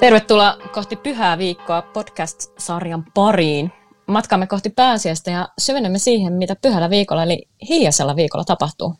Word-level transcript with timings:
Tervetuloa 0.00 0.56
kohti 0.72 0.96
Pyhää 0.96 1.38
viikkoa 1.38 1.82
podcast-sarjan 1.82 3.04
pariin. 3.14 3.72
Matkamme 4.06 4.46
kohti 4.46 4.70
pääsiäistä 4.70 5.30
ja 5.30 5.48
syvennämme 5.58 5.98
siihen, 5.98 6.32
mitä 6.32 6.56
pyhällä 6.56 6.90
viikolla 6.90 7.22
eli 7.22 7.48
hiljaisella 7.68 8.16
viikolla 8.16 8.44
tapahtuu. 8.44 8.94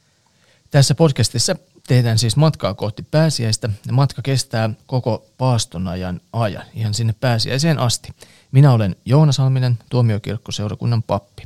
Tässä 0.70 0.94
podcastissa 0.94 1.56
tehdään 1.88 2.18
siis 2.18 2.36
matkaa 2.36 2.74
kohti 2.74 3.02
pääsiäistä 3.10 3.70
ja 3.86 3.92
matka 3.92 4.22
kestää 4.22 4.70
koko 4.86 5.24
paaston 5.38 5.88
ajan 5.88 6.20
ajan, 6.32 6.64
ihan 6.74 6.94
sinne 6.94 7.14
pääsiäiseen 7.20 7.78
asti. 7.78 8.12
Minä 8.52 8.72
olen 8.72 8.96
Joona 9.04 9.32
Salminen, 9.32 9.78
tuomiokirkkoseurakunnan 9.90 11.02
pappi. 11.02 11.42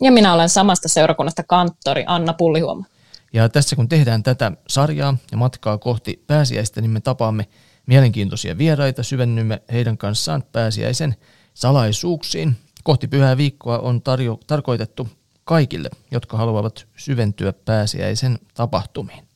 Ja 0.00 0.12
minä 0.12 0.34
olen 0.34 0.48
samasta 0.48 0.88
seurakunnasta 0.88 1.42
kanttori 1.42 2.04
Anna 2.06 2.32
Pullihuoma. 2.32 2.84
Ja 3.32 3.48
tässä 3.48 3.76
kun 3.76 3.88
tehdään 3.88 4.22
tätä 4.22 4.52
sarjaa 4.68 5.16
ja 5.30 5.36
matkaa 5.36 5.78
kohti 5.78 6.24
pääsiäistä, 6.26 6.80
niin 6.80 6.90
me 6.90 7.00
tapaamme 7.00 7.46
mielenkiintoisia 7.86 8.58
vieraita, 8.58 9.02
syvennymme 9.02 9.62
heidän 9.72 9.98
kanssaan 9.98 10.44
pääsiäisen 10.52 11.16
salaisuuksiin. 11.54 12.56
Kohti 12.84 13.08
pyhää 13.08 13.36
viikkoa 13.36 13.78
on 13.78 14.02
tarjo- 14.02 14.40
tarkoitettu 14.46 15.08
kaikille, 15.44 15.90
jotka 16.10 16.36
haluavat 16.36 16.86
syventyä 16.96 17.52
pääsiäisen 17.52 18.38
tapahtumiin. 18.54 19.28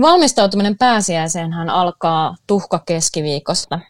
Valmistautuminen 0.00 0.78
pääsiäiseenhän 0.78 1.70
alkaa 1.70 2.36
tuhka 2.46 2.78
keskiviikosta. 2.78 3.80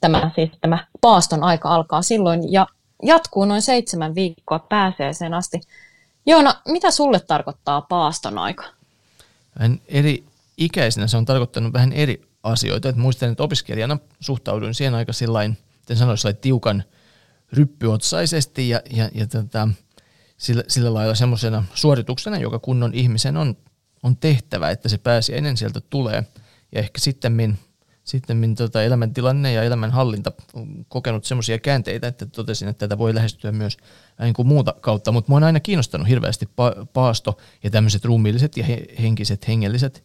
Tämä, 0.00 0.30
siis 0.34 0.50
tämä 0.60 0.86
paaston 1.00 1.44
aika 1.44 1.68
alkaa 1.68 2.02
silloin 2.02 2.52
ja 2.52 2.66
jatkuu 3.02 3.44
noin 3.44 3.62
seitsemän 3.62 4.14
viikkoa 4.14 4.58
pääsiäiseen 4.58 5.34
asti. 5.34 5.60
Joona, 6.26 6.54
mitä 6.68 6.90
sulle 6.90 7.20
tarkoittaa 7.20 7.80
paaston 7.80 8.38
aika? 8.38 8.64
Eri 9.88 10.24
ikäisenä 10.60 11.06
se 11.06 11.16
on 11.16 11.24
tarkoittanut 11.24 11.72
vähän 11.72 11.92
eri 11.92 12.22
asioita. 12.42 12.88
Et 12.88 12.96
muistan, 12.96 13.30
että 13.30 13.42
opiskelijana 13.42 13.98
suhtauduin 14.20 14.74
siihen 14.74 14.94
aika 14.94 15.12
sillain, 15.12 15.58
sanoisi 15.94 16.34
tiukan 16.34 16.84
ryppyotsaisesti 17.52 18.68
ja, 18.68 18.82
ja, 18.90 19.10
ja 19.14 19.26
tätä, 19.26 19.68
sillä, 20.36 20.64
sillä 20.68 20.94
lailla 20.94 21.14
semmoisena 21.14 21.64
suorituksena, 21.74 22.38
joka 22.38 22.58
kunnon 22.58 22.94
ihmisen 22.94 23.36
on, 23.36 23.56
on 24.02 24.16
tehtävä, 24.16 24.70
että 24.70 24.88
se 24.88 24.98
pääsiäinen 24.98 25.56
sieltä 25.56 25.80
tulee. 25.80 26.24
Ja 26.72 26.80
ehkä 26.80 27.00
sitten 27.00 27.58
sitten 28.04 28.54
tota 28.54 28.82
elämäntilanne 28.82 29.52
ja 29.52 29.62
elämänhallinta 29.62 30.32
on 30.54 30.84
kokenut 30.88 31.24
semmoisia 31.24 31.58
käänteitä, 31.58 32.08
että 32.08 32.26
totesin, 32.26 32.68
että 32.68 32.88
tätä 32.88 32.98
voi 32.98 33.14
lähestyä 33.14 33.52
myös 33.52 33.76
niin 34.20 34.34
kuin 34.34 34.48
muuta 34.48 34.74
kautta, 34.80 35.12
mutta 35.12 35.30
mua 35.30 35.36
on 35.36 35.44
aina 35.44 35.60
kiinnostanut 35.60 36.08
hirveästi 36.08 36.46
pa- 36.46 36.86
paasto 36.92 37.38
ja 37.62 37.70
tämmöiset 37.70 38.04
ruumiilliset 38.04 38.56
ja 38.56 38.64
he- 38.64 38.86
henkiset, 39.02 39.48
hengelliset 39.48 40.04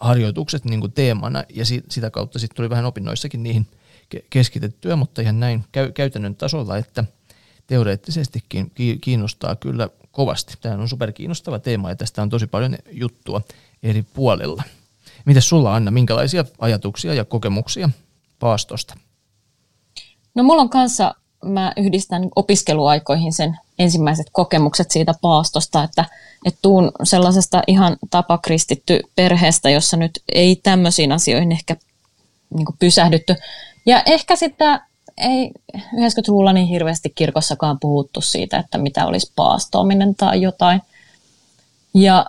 harjoitukset 0.00 0.64
niin 0.64 0.80
kuin 0.80 0.92
teemana 0.92 1.44
ja 1.54 1.64
si- 1.64 1.82
sitä 1.90 2.10
kautta 2.10 2.38
sitten 2.38 2.56
tuli 2.56 2.70
vähän 2.70 2.84
opinnoissakin 2.84 3.42
niihin 3.42 3.66
keskitettyä, 4.30 4.96
mutta 4.96 5.22
ihan 5.22 5.40
näin 5.40 5.64
käy- 5.72 5.92
käytännön 5.92 6.36
tasolla, 6.36 6.76
että 6.76 7.04
teoreettisestikin 7.66 8.72
kiinnostaa 9.00 9.56
kyllä 9.56 9.88
kovasti. 10.10 10.54
Tämä 10.60 10.74
on 10.74 10.88
super 10.88 11.12
kiinnostava 11.12 11.58
teema 11.58 11.88
ja 11.88 11.96
tästä 11.96 12.22
on 12.22 12.30
tosi 12.30 12.46
paljon 12.46 12.76
juttua 12.90 13.40
eri 13.82 14.02
puolilla. 14.02 14.62
Miten 15.24 15.42
sulla 15.42 15.74
Anna, 15.74 15.90
minkälaisia 15.90 16.44
ajatuksia 16.58 17.14
ja 17.14 17.24
kokemuksia 17.24 17.90
paastosta? 18.38 18.94
No 20.34 20.42
mulla 20.42 20.62
on 20.62 20.70
kanssa, 20.70 21.14
mä 21.44 21.72
yhdistän 21.76 22.28
opiskeluaikoihin 22.36 23.32
sen 23.32 23.58
ensimmäiset 23.78 24.26
kokemukset 24.32 24.90
siitä 24.90 25.14
paastosta, 25.20 25.82
että, 25.82 26.04
että 26.44 26.58
tuun 26.62 26.92
sellaisesta 27.02 27.62
ihan 27.66 27.96
tapakristitty 28.10 29.00
perheestä, 29.16 29.70
jossa 29.70 29.96
nyt 29.96 30.10
ei 30.32 30.56
tämmöisiin 30.56 31.12
asioihin 31.12 31.52
ehkä 31.52 31.76
niin 32.54 32.66
pysähdytty. 32.78 33.36
Ja 33.86 34.02
ehkä 34.06 34.36
sitä 34.36 34.86
ei 35.16 35.50
90-luvulla 35.76 36.52
niin 36.52 36.66
hirveästi 36.66 37.12
kirkossakaan 37.14 37.78
puhuttu 37.80 38.20
siitä, 38.20 38.58
että 38.58 38.78
mitä 38.78 39.06
olisi 39.06 39.32
paastoaminen 39.36 40.14
tai 40.14 40.42
jotain. 40.42 40.82
Ja 41.94 42.26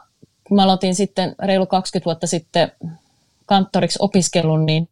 kun 0.47 0.55
mä 0.55 0.63
aloitin 0.63 0.95
sitten 0.95 1.35
reilu 1.39 1.65
20 1.65 2.05
vuotta 2.05 2.27
sitten 2.27 2.71
kanttoriksi 3.45 3.99
opiskelun, 4.01 4.65
niin 4.65 4.89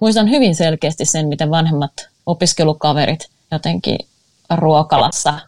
muistan 0.00 0.30
hyvin 0.30 0.54
selkeästi 0.54 1.04
sen, 1.04 1.28
miten 1.28 1.50
vanhemmat 1.50 1.92
opiskelukaverit 2.28 3.28
jotenkin 3.50 3.98
ruokalassa 4.56 5.40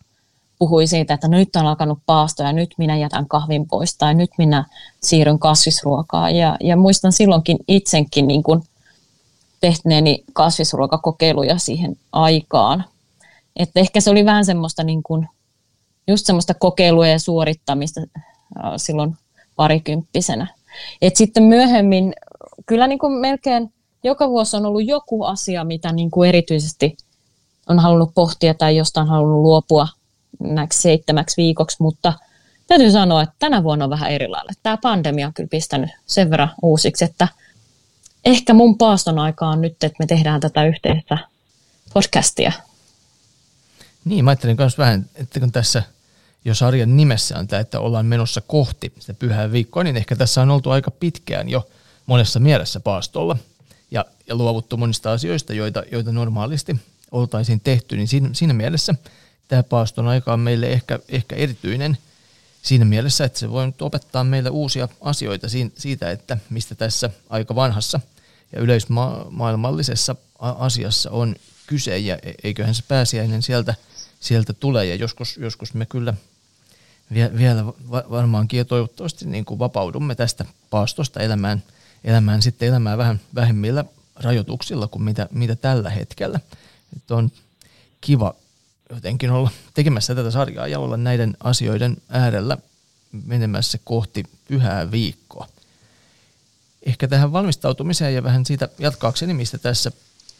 puhui 0.59 0.87
siitä, 0.87 1.15
että 1.15 1.29
nyt 1.29 1.57
on 1.57 1.67
alkanut 1.67 1.99
paasto 2.07 2.43
ja 2.43 2.53
nyt 2.53 2.75
minä 2.79 2.97
jätän 2.97 3.29
kahvin 3.29 3.69
pois 3.69 3.97
tai 3.97 4.15
nyt 4.15 4.31
minä 4.39 4.65
siirryn 5.03 5.39
kasvisruokaan. 5.39 6.37
Ja, 6.37 6.57
ja 6.61 6.77
muistan 6.77 7.13
silloinkin 7.13 7.59
itsenkin 7.69 8.29
niin 8.29 8.43
kuin 8.43 8.63
tehneeni 9.61 10.25
kasvisruokakokeiluja 10.33 11.59
siihen 11.59 11.97
aikaan. 12.13 12.85
Että 13.57 13.81
ehkä 13.81 14.01
se 14.01 14.11
oli 14.11 14.25
vähän 14.25 14.45
semmoista 14.45 14.85
niin 14.85 15.03
kuin, 15.03 15.29
just 16.09 16.27
semmoista 16.27 16.55
kokeilua 16.55 17.07
ja 17.07 17.19
suorittamista 17.19 18.01
silloin 18.77 19.17
parikymppisenä. 19.57 20.47
Et 21.03 21.17
sitten 21.17 21.43
myöhemmin 21.43 22.15
kyllä 22.67 22.87
niin 22.87 22.99
kuin 22.99 23.13
melkein 23.13 23.73
joka 24.03 24.29
vuosi 24.29 24.57
on 24.57 24.67
ollut 24.67 24.87
joku 24.87 25.25
asia, 25.25 25.65
mitä 25.65 25.93
niin 25.93 26.11
kuin 26.11 26.29
erityisesti 26.29 26.97
on 27.69 27.79
halunnut 27.79 28.15
pohtia 28.15 28.55
tai 28.55 28.77
jostain 28.77 29.07
halunnut 29.07 29.41
luopua 29.41 29.89
näiksi 30.41 30.83
seitsemäksi 30.83 31.37
viikoksi, 31.37 31.77
mutta 31.81 32.13
täytyy 32.67 32.91
sanoa, 32.91 33.23
että 33.23 33.35
tänä 33.39 33.63
vuonna 33.63 33.85
on 33.85 33.91
vähän 33.91 34.11
erilainen. 34.11 34.55
Tämä 34.63 34.77
pandemia 34.77 35.27
on 35.27 35.35
kyllä 35.35 35.49
pistänyt 35.49 35.91
sen 36.07 36.31
verran 36.31 36.51
uusiksi, 36.63 37.05
että 37.05 37.29
ehkä 38.25 38.55
mun 38.55 38.79
paaston 38.79 39.19
aika 39.19 39.49
on 39.49 39.61
nyt, 39.61 39.73
että 39.73 39.97
me 39.99 40.07
tehdään 40.07 40.41
tätä 40.41 40.65
yhteistä 40.65 41.19
podcastia. 41.95 42.53
Niin, 44.05 44.25
mä 44.25 44.31
ajattelin 44.31 44.57
myös 44.59 44.79
vähän, 44.79 45.07
että 45.15 45.41
kun 45.41 45.53
tässä– 45.53 45.83
jo 46.45 46.55
sarjan 46.55 46.97
nimessä 46.97 47.39
on 47.39 47.49
tämä, 47.49 47.61
että 47.61 47.81
ollaan 47.81 48.07
menossa 48.07 48.41
kohti 48.41 48.93
sitä 48.99 49.15
pyhää 49.15 49.53
viikkoa, 49.53 49.85
niin 49.85 49.97
ehkä 49.97 50.17
tässä 50.17 50.43
on 50.43 50.51
oltu 50.51 50.71
aika 50.71 50.91
pitkään 50.91 51.49
jo 51.49 51.69
monessa 52.07 52.41
mielessä 52.41 52.81
paastolla 52.81 53.37
ja, 53.91 54.05
ja 54.27 54.35
luovuttu 54.35 54.77
monista 54.77 55.13
asioista, 55.13 55.55
joita, 55.55 55.83
joita 55.93 56.13
normaalisti 56.13 56.77
oltaisiin 57.11 57.61
tehty, 57.61 57.97
niin 57.97 58.09
siinä, 58.09 58.29
siinä 58.33 58.53
mielessä 58.53 58.95
tämä 59.49 59.63
paaston 59.63 60.09
aika 60.09 60.33
on 60.33 60.41
meille 60.41 60.67
ehkä, 60.67 60.99
ehkä 61.09 61.37
erityinen 61.37 61.99
siinä 62.63 62.85
mielessä, 62.85 63.25
että 63.25 63.39
se 63.39 63.51
voi 63.51 63.73
opettaa 63.81 64.25
meille 64.25 64.51
uusia 64.51 64.89
asioita 65.01 65.47
siitä, 65.77 66.11
että 66.11 66.39
mistä 66.51 66.75
tässä 66.75 67.11
aika 67.29 67.55
vanhassa 67.55 68.01
ja 68.53 68.61
yleismaailmallisessa 68.61 70.17
asiassa 70.39 71.11
on 71.11 71.37
kyse 71.67 71.99
ja 71.99 72.19
e-, 72.23 72.35
eiköhän 72.45 72.75
se 72.75 72.83
pääsiäinen 72.89 73.43
sieltä, 73.43 73.75
sieltä 74.21 74.53
tulee 74.53 74.87
ja 74.87 74.95
joskus, 74.95 75.37
joskus 75.37 75.75
me 75.75 75.87
kyllä– 75.87 76.15
vielä 77.15 77.67
varmaankin 78.11 78.59
ja 78.59 78.65
toivottavasti 78.65 79.27
niin 79.27 79.45
kuin 79.45 79.59
vapaudumme 79.59 80.15
tästä 80.15 80.45
paastosta 80.71 81.21
elämään, 81.21 81.63
elämään 82.05 82.43
sitten 82.43 82.69
elämään 82.69 82.99
vähän 82.99 83.21
vähemmillä 83.35 83.85
rajoituksilla 84.17 84.89
kuin 84.89 85.03
mitä, 85.03 85.29
mitä 85.31 85.57
tällä 85.57 85.91
hetkellä. 85.91 86.41
Nyt 86.95 87.11
on 87.11 87.33
kiva 88.01 88.35
jotenkin 88.91 89.31
olla 89.31 89.51
tekemässä 89.75 90.15
tätä 90.15 90.31
sarjaa 90.31 90.67
ja 90.67 90.79
olla 90.79 90.97
näiden 90.97 91.37
asioiden 91.45 91.97
äärellä 92.09 92.59
menemässä 93.13 93.79
kohti 93.85 94.25
pyhää 94.49 94.91
viikkoa. 94.91 95.47
Ehkä 96.87 97.09
tähän 97.09 97.33
valmistautumiseen 97.33 98.15
ja 98.15 98.23
vähän 98.23 98.47
siitä 98.47 98.69
jatkaakseni, 98.79 99.35
mistä 99.35 99.59
tässä 99.59 99.93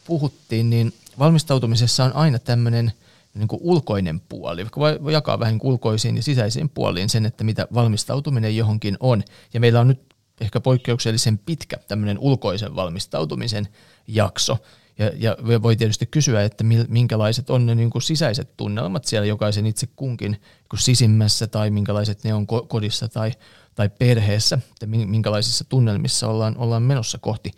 puhuttiin, 0.05 0.69
niin 0.69 0.93
valmistautumisessa 1.19 2.03
on 2.03 2.13
aina 2.13 2.39
tämmöinen– 2.39 2.91
niin 3.33 3.47
kuin 3.47 3.59
ulkoinen 3.63 4.19
puoli, 4.19 4.67
voi, 4.75 5.13
jakaa 5.13 5.39
vähän 5.39 5.59
ulkoisiin 5.63 6.15
ja 6.15 6.23
sisäisiin 6.23 6.69
puoliin 6.69 7.09
sen, 7.09 7.25
että 7.25 7.43
mitä 7.43 7.67
valmistautuminen 7.73 8.57
johonkin 8.57 8.97
on. 8.99 9.23
Ja 9.53 9.59
meillä 9.59 9.79
on 9.79 9.87
nyt 9.87 10.10
ehkä 10.41 10.61
poikkeuksellisen 10.61 11.37
pitkä 11.37 11.77
tämmöinen 11.87 12.19
ulkoisen 12.19 12.75
valmistautumisen 12.75 13.67
jakso. 14.07 14.57
Ja, 14.99 15.11
ja 15.15 15.37
voi 15.61 15.75
tietysti 15.75 16.05
kysyä, 16.05 16.43
että 16.43 16.63
minkälaiset 16.87 17.49
on 17.49 17.65
ne 17.65 17.75
niin 17.75 17.89
kuin 17.89 18.01
sisäiset 18.01 18.57
tunnelmat 18.57 19.05
siellä 19.05 19.25
jokaisen 19.25 19.65
itse 19.65 19.87
kunkin 19.95 20.31
niin 20.31 20.79
sisimmässä 20.79 21.47
tai 21.47 21.69
minkälaiset 21.69 22.23
ne 22.23 22.33
on 22.33 22.47
kodissa 22.47 23.07
tai, 23.07 23.31
tai 23.75 23.89
perheessä, 23.89 24.59
että 24.71 24.85
minkälaisissa 24.87 25.65
tunnelmissa 25.69 26.27
ollaan, 26.27 26.57
ollaan 26.57 26.83
menossa 26.83 27.17
kohti 27.17 27.51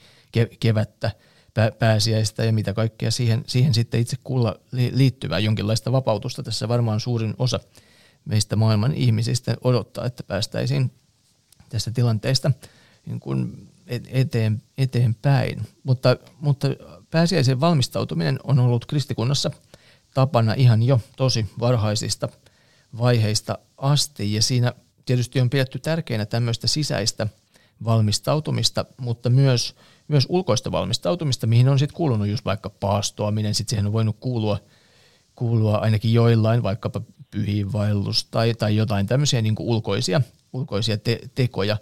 kevättä 0.59 1.11
pääsiäistä 1.79 2.45
ja 2.45 2.53
mitä 2.53 2.73
kaikkea 2.73 3.11
siihen, 3.11 3.43
siihen 3.47 3.73
sitten 3.73 3.99
itse 4.01 4.17
kuulla 4.23 4.55
liittyvää 4.71 5.39
jonkinlaista 5.39 5.91
vapautusta. 5.91 6.43
Tässä 6.43 6.67
varmaan 6.67 6.99
suurin 6.99 7.33
osa 7.37 7.59
meistä 8.25 8.55
maailman 8.55 8.93
ihmisistä 8.93 9.55
odottaa, 9.63 10.05
että 10.05 10.23
päästäisiin 10.23 10.91
tästä 11.73 11.91
tilanteesta 11.91 12.51
niin 13.05 13.19
kuin 13.19 13.67
eteen, 14.07 14.61
eteenpäin. 14.77 15.67
Mutta, 15.83 16.17
mutta 16.39 16.67
pääsiäisen 17.11 17.59
valmistautuminen 17.59 18.39
on 18.43 18.59
ollut 18.59 18.85
kristikunnassa 18.85 19.51
tapana 20.13 20.53
ihan 20.53 20.83
jo 20.83 20.99
tosi 21.17 21.45
varhaisista 21.59 22.29
vaiheista 22.97 23.57
asti 23.77 24.33
ja 24.33 24.41
siinä 24.41 24.73
tietysti 25.05 25.41
on 25.41 25.49
pidetty 25.49 25.79
tärkeänä 25.79 26.25
tämmöistä 26.25 26.67
sisäistä 26.67 27.27
valmistautumista, 27.83 28.85
mutta 28.97 29.29
myös, 29.29 29.75
myös 30.07 30.25
ulkoista 30.29 30.71
valmistautumista, 30.71 31.47
mihin 31.47 31.69
on 31.69 31.79
sitten 31.79 31.95
kuulunut 31.95 32.27
just 32.27 32.45
vaikka 32.45 32.69
paastoaminen, 32.69 33.55
sitten 33.55 33.69
siihen 33.69 33.85
on 33.85 33.93
voinut 33.93 34.17
kuulua, 34.19 34.59
kuulua 35.35 35.77
ainakin 35.77 36.13
joillain 36.13 36.63
vaikkapa 36.63 37.01
pyhiinvaellus 37.31 38.25
tai, 38.25 38.53
tai 38.53 38.75
jotain 38.75 39.07
tämmöisiä 39.07 39.41
niin 39.41 39.55
ulkoisia, 39.59 40.21
ulkoisia 40.53 40.97
te, 40.97 41.19
tekoja, 41.35 41.77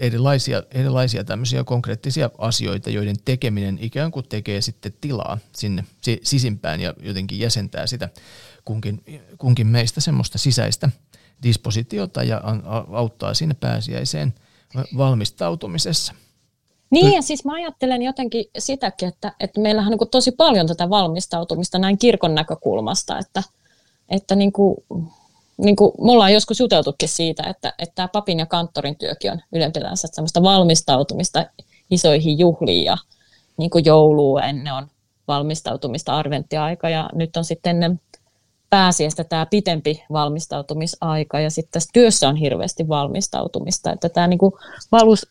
erilaisia, 0.00 0.62
erilaisia 0.70 1.24
tämmöisiä 1.24 1.64
konkreettisia 1.64 2.30
asioita, 2.38 2.90
joiden 2.90 3.16
tekeminen 3.24 3.78
ikään 3.80 4.10
kuin 4.10 4.28
tekee 4.28 4.60
sitten 4.60 4.92
tilaa 5.00 5.38
sinne 5.52 5.84
sisimpään 6.22 6.80
ja 6.80 6.94
jotenkin 7.02 7.38
jäsentää 7.38 7.86
sitä 7.86 8.08
kunkin, 8.64 9.04
kunkin 9.38 9.66
meistä 9.66 10.00
semmoista 10.00 10.38
sisäistä 10.38 10.90
dispositiota 11.42 12.22
ja 12.22 12.42
auttaa 12.92 13.34
sinne 13.34 13.54
pääsiäiseen 13.54 14.34
valmistautumisessa. 14.96 16.14
Niin 16.90 17.12
ja 17.12 17.22
siis 17.22 17.44
mä 17.44 17.54
ajattelen 17.54 18.02
jotenkin 18.02 18.44
sitäkin, 18.58 19.08
että, 19.08 19.32
että 19.40 19.60
meillähän 19.60 19.92
on 19.92 19.98
niin 20.00 20.10
tosi 20.10 20.32
paljon 20.32 20.66
tätä 20.66 20.90
valmistautumista 20.90 21.78
näin 21.78 21.98
kirkon 21.98 22.34
näkökulmasta, 22.34 23.18
että, 23.18 23.42
että 24.08 24.34
niin 24.34 24.52
kuin, 24.52 24.76
niin 25.60 25.76
kuin 25.76 25.92
me 26.00 26.12
ollaan 26.12 26.32
joskus 26.32 26.60
juteltukin 26.60 27.08
siitä, 27.08 27.42
että, 27.42 27.72
että 27.78 27.94
tämä 27.94 28.08
papin 28.08 28.38
ja 28.38 28.46
kanttorin 28.46 28.96
työkin 28.96 29.32
on 29.32 29.40
ylempiläänsä 29.52 30.08
sellaista 30.12 30.42
valmistautumista 30.42 31.46
isoihin 31.90 32.38
juhliin 32.38 32.84
ja 32.84 32.96
niin 33.56 33.70
kuin 33.70 33.84
jouluun. 33.84 34.42
Ennen 34.42 34.74
on 34.74 34.86
valmistautumista 35.28 36.16
arventtiaika 36.16 36.88
ja 36.88 37.10
nyt 37.14 37.36
on 37.36 37.44
sitten 37.44 37.70
ennen 37.70 38.00
pääsiäistä 38.70 39.24
tämä 39.24 39.46
pitempi 39.46 40.04
valmistautumisaika 40.12 41.40
ja 41.40 41.50
sitten 41.50 41.72
tässä 41.72 41.90
työssä 41.92 42.28
on 42.28 42.36
hirveästi 42.36 42.88
valmistautumista, 42.88 43.92
että 43.92 44.08
tämä 44.08 44.26
niin 44.26 44.38
kuin 44.38 44.52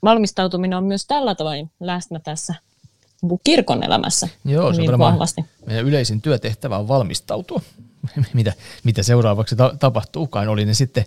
valmistautuminen 0.03 0.77
on 0.77 0.83
myös 0.83 1.05
tällä 1.05 1.35
tavoin 1.35 1.71
läsnä 1.79 2.19
tässä 2.19 2.55
niin 3.21 3.39
kirkon 3.43 3.83
elämässä 3.83 4.27
Joo, 4.45 4.73
se 4.73 4.81
on 4.81 4.99
vahvasti. 4.99 5.45
Meidän 5.65 5.85
yleisin 5.85 6.21
työtehtävä 6.21 6.77
on 6.77 6.87
valmistautua, 6.87 7.61
mitä, 8.33 8.53
mitä 8.83 9.03
seuraavaksi 9.03 9.55
ta- 9.55 9.75
tapahtuukaan, 9.79 10.47
oli 10.47 10.65
ne 10.65 10.73
sitten 10.73 11.05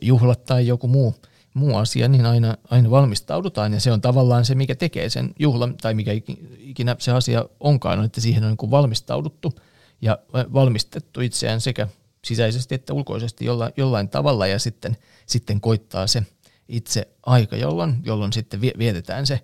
juhlat 0.00 0.44
tai 0.44 0.66
joku 0.66 0.88
muu, 0.88 1.14
muu 1.54 1.76
asia, 1.76 2.08
niin 2.08 2.26
aina, 2.26 2.56
aina 2.70 2.90
valmistaudutaan 2.90 3.72
ja 3.72 3.80
se 3.80 3.92
on 3.92 4.00
tavallaan 4.00 4.44
se, 4.44 4.54
mikä 4.54 4.74
tekee 4.74 5.08
sen 5.08 5.30
juhlan 5.38 5.76
tai 5.76 5.94
mikä 5.94 6.12
ikinä 6.58 6.96
se 6.98 7.12
asia 7.12 7.44
onkaan, 7.60 7.98
on, 7.98 8.04
että 8.04 8.20
siihen 8.20 8.44
on 8.44 8.56
niin 8.60 8.70
valmistauduttu– 8.70 9.54
ja 10.02 10.18
valmistettu 10.32 11.20
itseään 11.20 11.60
sekä 11.60 11.88
sisäisesti 12.24 12.74
että 12.74 12.94
ulkoisesti 12.94 13.44
jollain, 13.44 13.72
jollain 13.76 14.08
tavalla 14.08 14.46
ja 14.46 14.58
sitten, 14.58 14.96
sitten 15.26 15.60
koittaa 15.60 16.06
se 16.06 16.22
itse 16.68 17.08
aika, 17.26 17.56
jolloin, 17.56 17.96
jolloin 18.04 18.32
sitten 18.32 18.60
vietetään 18.60 19.26
se 19.26 19.40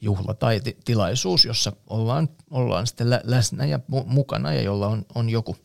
juhla 0.00 0.34
tai 0.34 0.60
tilaisuus, 0.84 1.44
jossa 1.44 1.72
ollaan, 1.86 2.28
ollaan 2.50 2.86
sitten 2.86 3.10
läsnä 3.24 3.64
ja 3.66 3.80
mukana 4.06 4.52
ja 4.52 4.62
jolla 4.62 4.86
on, 4.86 5.06
on 5.14 5.30
joku, 5.30 5.56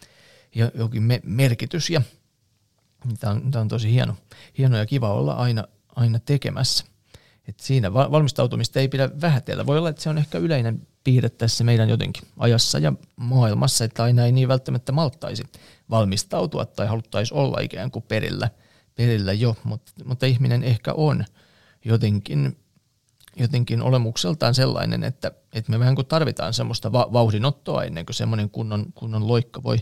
jokin 0.74 1.04
merkitys 1.24 1.90
ja 1.90 2.02
tämä 3.20 3.34
on, 3.34 3.52
tämä 3.52 3.62
on 3.62 3.68
tosi 3.68 3.92
hieno, 3.92 4.16
hieno 4.58 4.78
ja 4.78 4.86
kiva 4.86 5.14
olla 5.14 5.34
aina, 5.34 5.64
aina 5.96 6.20
tekemässä. 6.20 6.86
Et 7.48 7.60
siinä 7.60 7.94
valmistautumista 7.94 8.80
ei 8.80 8.88
pidä 8.88 9.10
vähätellä. 9.22 9.66
Voi 9.66 9.78
olla, 9.78 9.90
että 9.90 10.02
se 10.02 10.10
on 10.10 10.18
ehkä 10.18 10.38
yleinen 10.38 10.88
piirre 11.04 11.30
tässä 11.30 11.64
meidän 11.64 11.90
jotenkin 11.90 12.24
ajassa 12.38 12.80
ja 12.80 12.94
maailmassa, 13.16 13.86
että 13.86 14.04
aina 14.04 14.26
ei 14.26 14.32
niin 14.32 14.48
välttämättä 14.48 14.92
malttaisi 14.92 15.44
valmistautua 15.90 16.66
tai 16.66 16.88
haluttaisi 16.88 17.34
olla 17.34 17.60
ikään 17.60 17.92
kuin 17.92 18.06
perillä, 18.08 18.50
perillä 18.96 19.34
jo, 19.34 19.56
mutta, 19.64 19.92
mutta 20.06 20.26
ihminen 20.26 20.64
ehkä 20.64 20.94
on 20.94 21.26
jotenkin, 21.86 22.58
jotenkin 23.36 23.82
olemukseltaan 23.82 24.56
sellainen, 24.56 25.04
että, 25.04 25.32
että 25.54 25.72
me 25.72 25.80
vähän 25.80 25.96
kuin 25.96 26.08
tarvitaan 26.08 26.54
semmoista 26.54 26.92
va- 26.92 27.10
vauhdinottoa 27.14 27.84
ennen 27.84 28.06
kuin 28.06 28.16
semmoinen 28.16 28.50
kunnon, 28.50 28.86
kunnon 28.96 29.28
loikka 29.28 29.64
voi, 29.64 29.78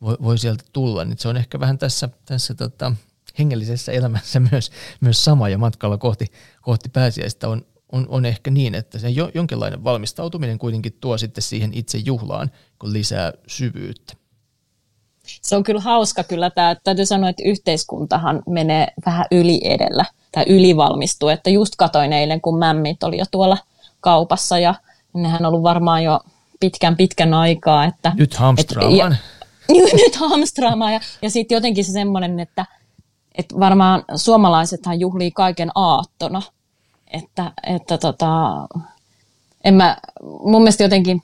voi, 0.00 0.16
voi 0.22 0.38
sieltä 0.38 0.64
tulla, 0.72 1.04
niin 1.04 1.18
se 1.18 1.28
on 1.28 1.36
ehkä 1.36 1.60
vähän 1.60 1.78
tässä, 1.78 2.08
tässä 2.24 2.54
tota, 2.54 2.92
hengellisessä 3.38 3.92
elämässä 3.92 4.40
myös, 4.50 4.70
myös 5.00 5.24
sama 5.24 5.48
ja 5.48 5.58
matkalla 5.58 5.98
kohti, 5.98 6.26
kohti 6.62 6.88
pääsiäistä 6.88 7.48
on, 7.48 7.66
on, 7.92 8.06
on 8.08 8.24
ehkä 8.24 8.50
niin, 8.50 8.74
että 8.74 8.98
se 8.98 9.08
jo, 9.08 9.30
jonkinlainen 9.34 9.84
valmistautuminen 9.84 10.58
kuitenkin 10.58 10.96
tuo 11.00 11.18
sitten 11.18 11.42
siihen 11.42 11.74
itse 11.74 11.98
juhlaan, 11.98 12.50
kun 12.78 12.92
lisää 12.92 13.32
syvyyttä. 13.46 14.14
Se 15.26 15.56
on 15.56 15.62
kyllä 15.62 15.80
hauska 15.80 16.24
kyllä 16.24 16.50
tämä, 16.50 16.76
täytyy 16.84 17.06
sanoa, 17.06 17.28
että 17.28 17.42
yhteiskuntahan 17.46 18.42
menee 18.46 18.86
vähän 19.06 19.26
yli 19.30 19.60
edellä 19.64 20.04
tai 20.34 20.44
ylivalmistuu, 20.48 21.28
että 21.28 21.50
just 21.50 21.76
katoin 21.76 22.12
eilen, 22.12 22.40
kun 22.40 22.58
mämmit 22.58 23.02
oli 23.02 23.18
jo 23.18 23.24
tuolla 23.30 23.58
kaupassa 24.00 24.58
ja 24.58 24.74
nehän 25.12 25.40
on 25.40 25.48
ollut 25.48 25.62
varmaan 25.62 26.04
jo 26.04 26.20
pitkän 26.60 26.96
pitkän 26.96 27.34
aikaa. 27.34 27.84
Että, 27.84 28.12
nyt 28.16 28.34
hamstraamaan. 28.34 29.12
Et, 29.12 29.18
ja, 29.68 29.84
nyt 30.04 30.16
hamstraamaan 30.16 30.92
ja, 30.92 31.00
ja 31.22 31.30
sitten 31.30 31.56
jotenkin 31.56 31.84
se 31.84 31.92
semmoinen, 31.92 32.40
että, 32.40 32.66
että 33.34 33.54
varmaan 33.60 34.04
suomalaisethan 34.16 35.00
juhlii 35.00 35.30
kaiken 35.30 35.70
aattona, 35.74 36.42
että, 37.06 37.52
että 37.66 37.98
tota, 37.98 38.52
en 39.64 39.74
mä, 39.74 39.96
mun 40.22 40.62
mielestä 40.62 40.82
jotenkin 40.82 41.22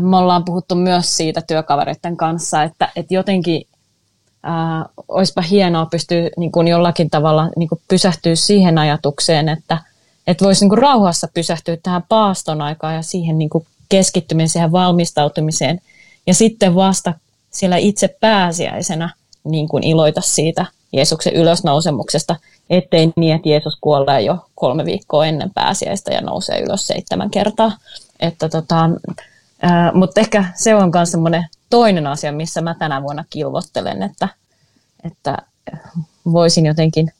me 0.00 0.16
ollaan 0.16 0.44
puhuttu 0.44 0.74
myös 0.74 1.16
siitä 1.16 1.42
työkavereiden 1.42 2.16
kanssa, 2.16 2.62
että, 2.62 2.88
että 2.96 3.14
jotenkin 3.14 3.66
ää, 4.42 4.84
olisipa 5.08 5.42
hienoa 5.42 5.86
pystyä 5.86 6.30
niin 6.36 6.52
kuin 6.52 6.68
jollakin 6.68 7.10
tavalla 7.10 7.48
niin 7.56 7.68
kuin 7.68 7.80
pysähtyä 7.88 8.34
siihen 8.34 8.78
ajatukseen, 8.78 9.48
että, 9.48 9.78
että 10.26 10.44
voisi 10.44 10.64
niin 10.64 10.68
kuin 10.68 10.78
rauhassa 10.78 11.28
pysähtyä 11.34 11.76
tähän 11.82 12.02
paaston 12.08 12.62
aikaan 12.62 12.94
ja 12.94 13.02
siihen 13.02 13.38
niin 13.38 13.50
kuin 13.50 13.66
keskittymisen, 13.88 14.48
siihen 14.48 14.72
valmistautumiseen 14.72 15.80
ja 16.26 16.34
sitten 16.34 16.74
vasta 16.74 17.14
siellä 17.50 17.76
itse 17.76 18.16
pääsiäisenä 18.20 19.10
niin 19.44 19.68
kuin 19.68 19.84
iloita 19.84 20.20
siitä 20.20 20.66
Jeesuksen 20.92 21.34
ylösnousemuksesta, 21.34 22.36
ettei 22.70 23.12
niin, 23.16 23.36
että 23.36 23.48
Jeesus 23.48 23.76
kuolee 23.80 24.20
jo 24.20 24.36
kolme 24.54 24.84
viikkoa 24.84 25.26
ennen 25.26 25.50
pääsiäistä 25.54 26.12
ja 26.12 26.20
nousee 26.20 26.60
ylös 26.60 26.86
seitsemän 26.86 27.30
kertaa. 27.30 27.72
Että 28.20 28.48
tota, 28.48 28.90
ää, 29.62 29.92
mutta 29.94 30.20
ehkä 30.20 30.44
se 30.54 30.74
on 30.74 30.90
myös 30.94 31.10
semmoinen 31.10 31.46
toinen 31.70 32.06
asia, 32.06 32.32
missä 32.32 32.60
mä 32.60 32.74
tänä 32.74 33.02
vuonna 33.02 33.24
kilvottelen, 33.30 34.02
että, 34.02 34.28
että 35.04 35.36
voisin 36.32 36.66
jotenkin 36.66 37.12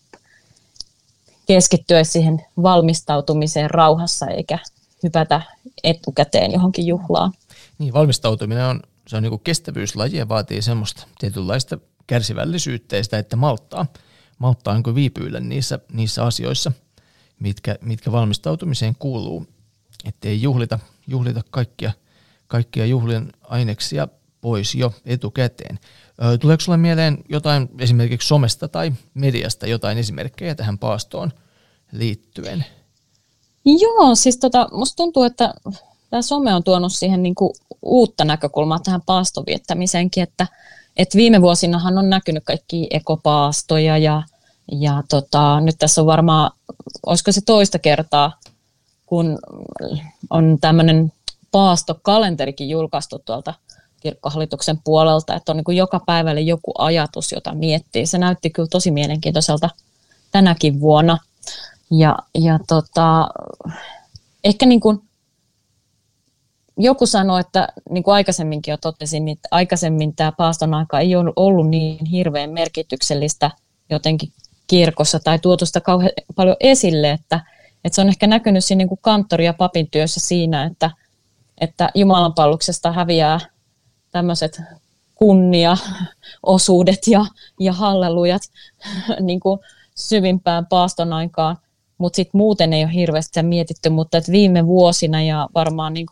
keskittyä 1.47 2.05
siihen 2.05 2.47
valmistautumiseen 2.63 3.71
rauhassa 3.71 4.27
eikä 4.27 4.59
hypätä 5.03 5.43
etukäteen 5.85 6.53
johonkin 6.53 6.87
juhlaan. 6.87 7.33
Niin, 7.79 7.93
valmistautuminen 7.93 8.65
on, 8.65 8.81
se 9.09 9.17
on 9.17 9.23
niin 9.23 9.41
kestävyyslaji 9.41 10.17
ja 10.17 10.29
vaatii 10.29 10.63
semmoista 10.63 11.07
tietynlaista 11.19 11.79
kärsivällisyyttä 12.07 12.97
ja 12.97 13.05
sitä, 13.05 13.19
että 13.19 13.37
malttaa, 13.37 13.87
malttaa 14.39 14.75
niin 14.75 14.95
viipyillä 14.95 15.41
niissä, 15.41 15.79
niissä 15.93 16.25
asioissa, 16.25 16.73
mitkä, 17.41 17.77
mitkä 17.81 18.13
valmistautumiseen 18.13 18.97
kuuluu, 18.99 19.47
ettei 20.05 20.43
juhlita, 20.43 20.79
juhlita 21.07 21.41
kaikkia, 21.51 21.93
kaikkia 22.47 22.87
juhlien 22.87 23.33
aineksia 23.43 24.09
pois 24.41 24.75
jo 24.75 24.93
etukäteen. 25.05 25.79
Tuleeko 26.41 26.61
sinulle 26.61 26.77
mieleen 26.77 27.19
jotain 27.29 27.69
esimerkiksi 27.79 28.29
somesta 28.29 28.69
tai 28.69 28.93
mediasta 29.15 29.67
jotain 29.67 29.99
esimerkkejä 29.99 30.55
tähän 30.55 30.79
paastoon 30.79 31.33
liittyen? 31.93 32.65
Joo, 33.65 34.15
siis 34.15 34.37
tota, 34.37 34.69
musta 34.73 34.97
tuntuu, 34.97 35.23
että 35.23 35.55
tämä 36.11 36.23
some 36.23 36.55
on 36.55 36.65
tuonut 36.65 36.93
siihen 36.93 37.23
niinku 37.23 37.55
uutta 37.83 38.25
näkökulmaa 38.25 38.79
tähän 38.79 39.03
paastoviettämiseenkin, 39.07 40.23
että– 40.23 40.47
et 40.97 41.15
viime 41.15 41.43
vuosinahan 41.43 41.99
on 41.99 42.11
näkynyt 42.11 42.45
kaikki 42.45 42.87
ekopaastoja 42.91 43.99
ja, 43.99 44.23
ja 44.73 45.03
tota, 45.11 45.61
nyt 45.61 45.77
tässä 45.79 46.01
on 46.01 46.07
varmaan, 46.07 46.51
olisiko 47.07 47.33
se 47.33 47.41
toista 47.41 47.79
kertaa, 47.79 48.33
kun 49.07 49.39
on 50.31 50.59
tämmöinen 50.61 51.13
paastokalenterikin 51.53 52.69
julkaistu 52.69 53.19
tuolta 53.19 53.55
kirkkohallituksen 54.01 54.79
puolelta, 54.85 55.35
että 55.35 55.53
on 55.53 55.57
niin 55.57 55.65
kuin 55.65 55.77
joka 55.77 56.01
päivälle 56.07 56.41
joku 56.41 56.73
ajatus, 56.79 57.33
jota 57.33 57.55
miettii. 57.55 58.07
Se 58.07 58.19
näytti 58.19 58.51
kyllä 58.51 58.69
tosi 58.69 58.91
mielenkiintoiselta 58.91 59.71
tänäkin 60.33 60.81
vuonna. 60.81 61.19
Ja, 61.91 62.17
ja 62.35 62.59
tota, 62.69 63.29
ehkä 64.45 64.67
niin 64.67 64.81
kuin 64.81 65.03
joku 66.79 67.07
sanoi, 67.07 67.41
että 67.41 67.69
niin 67.91 68.05
kuin 68.05 68.15
aikaisemminkin 68.15 68.73
jo 68.73 68.77
totesin, 68.77 69.29
että 69.29 69.49
aikaisemmin 69.51 70.17
tämä 70.17 70.33
paaston 70.33 70.75
aika 70.75 71.01
ei 71.01 71.17
ole 71.17 71.33
ollut 71.37 71.69
niin 71.69 72.07
hirveän 72.07 72.51
merkityksellistä 72.51 73.51
jotenkin 73.91 74.33
kirkossa 74.67 75.21
tai 75.21 75.39
tuotu 75.39 75.67
sitä 75.67 75.81
kauhean 75.81 76.13
paljon 76.37 76.57
esille, 76.61 77.11
että, 77.11 77.41
että 77.85 77.95
se 77.95 78.01
on 78.01 78.09
ehkä 78.09 78.27
näkynyt 78.27 78.65
siinä 78.65 78.79
niin 78.79 78.89
kuin 78.89 79.01
kanttori- 79.03 79.45
ja 79.45 79.55
papin 79.55 79.91
työssä 79.91 80.21
siinä, 80.21 80.65
että, 80.65 80.91
että 81.61 81.91
Jumalanpalluksesta 81.95 82.93
häviää 82.93 83.41
tämmöiset 84.11 84.63
kunnia, 85.15 85.77
osuudet 86.43 87.07
ja, 87.07 87.27
ja 87.61 87.73
hallelujat 87.73 88.43
niin 89.21 89.41
kuin 89.41 89.61
syvimpään 89.95 90.67
paaston 90.67 91.13
aikaan, 91.13 91.57
mutta 91.99 92.17
sitten 92.17 92.39
muuten 92.39 92.73
ei 92.73 92.85
ole 92.85 92.95
hirveästi 92.95 93.43
mietitty, 93.43 93.89
mutta 93.89 94.19
et 94.19 94.31
viime 94.31 94.67
vuosina 94.67 95.23
ja 95.23 95.49
varmaan 95.55 95.95
niin 95.95 96.07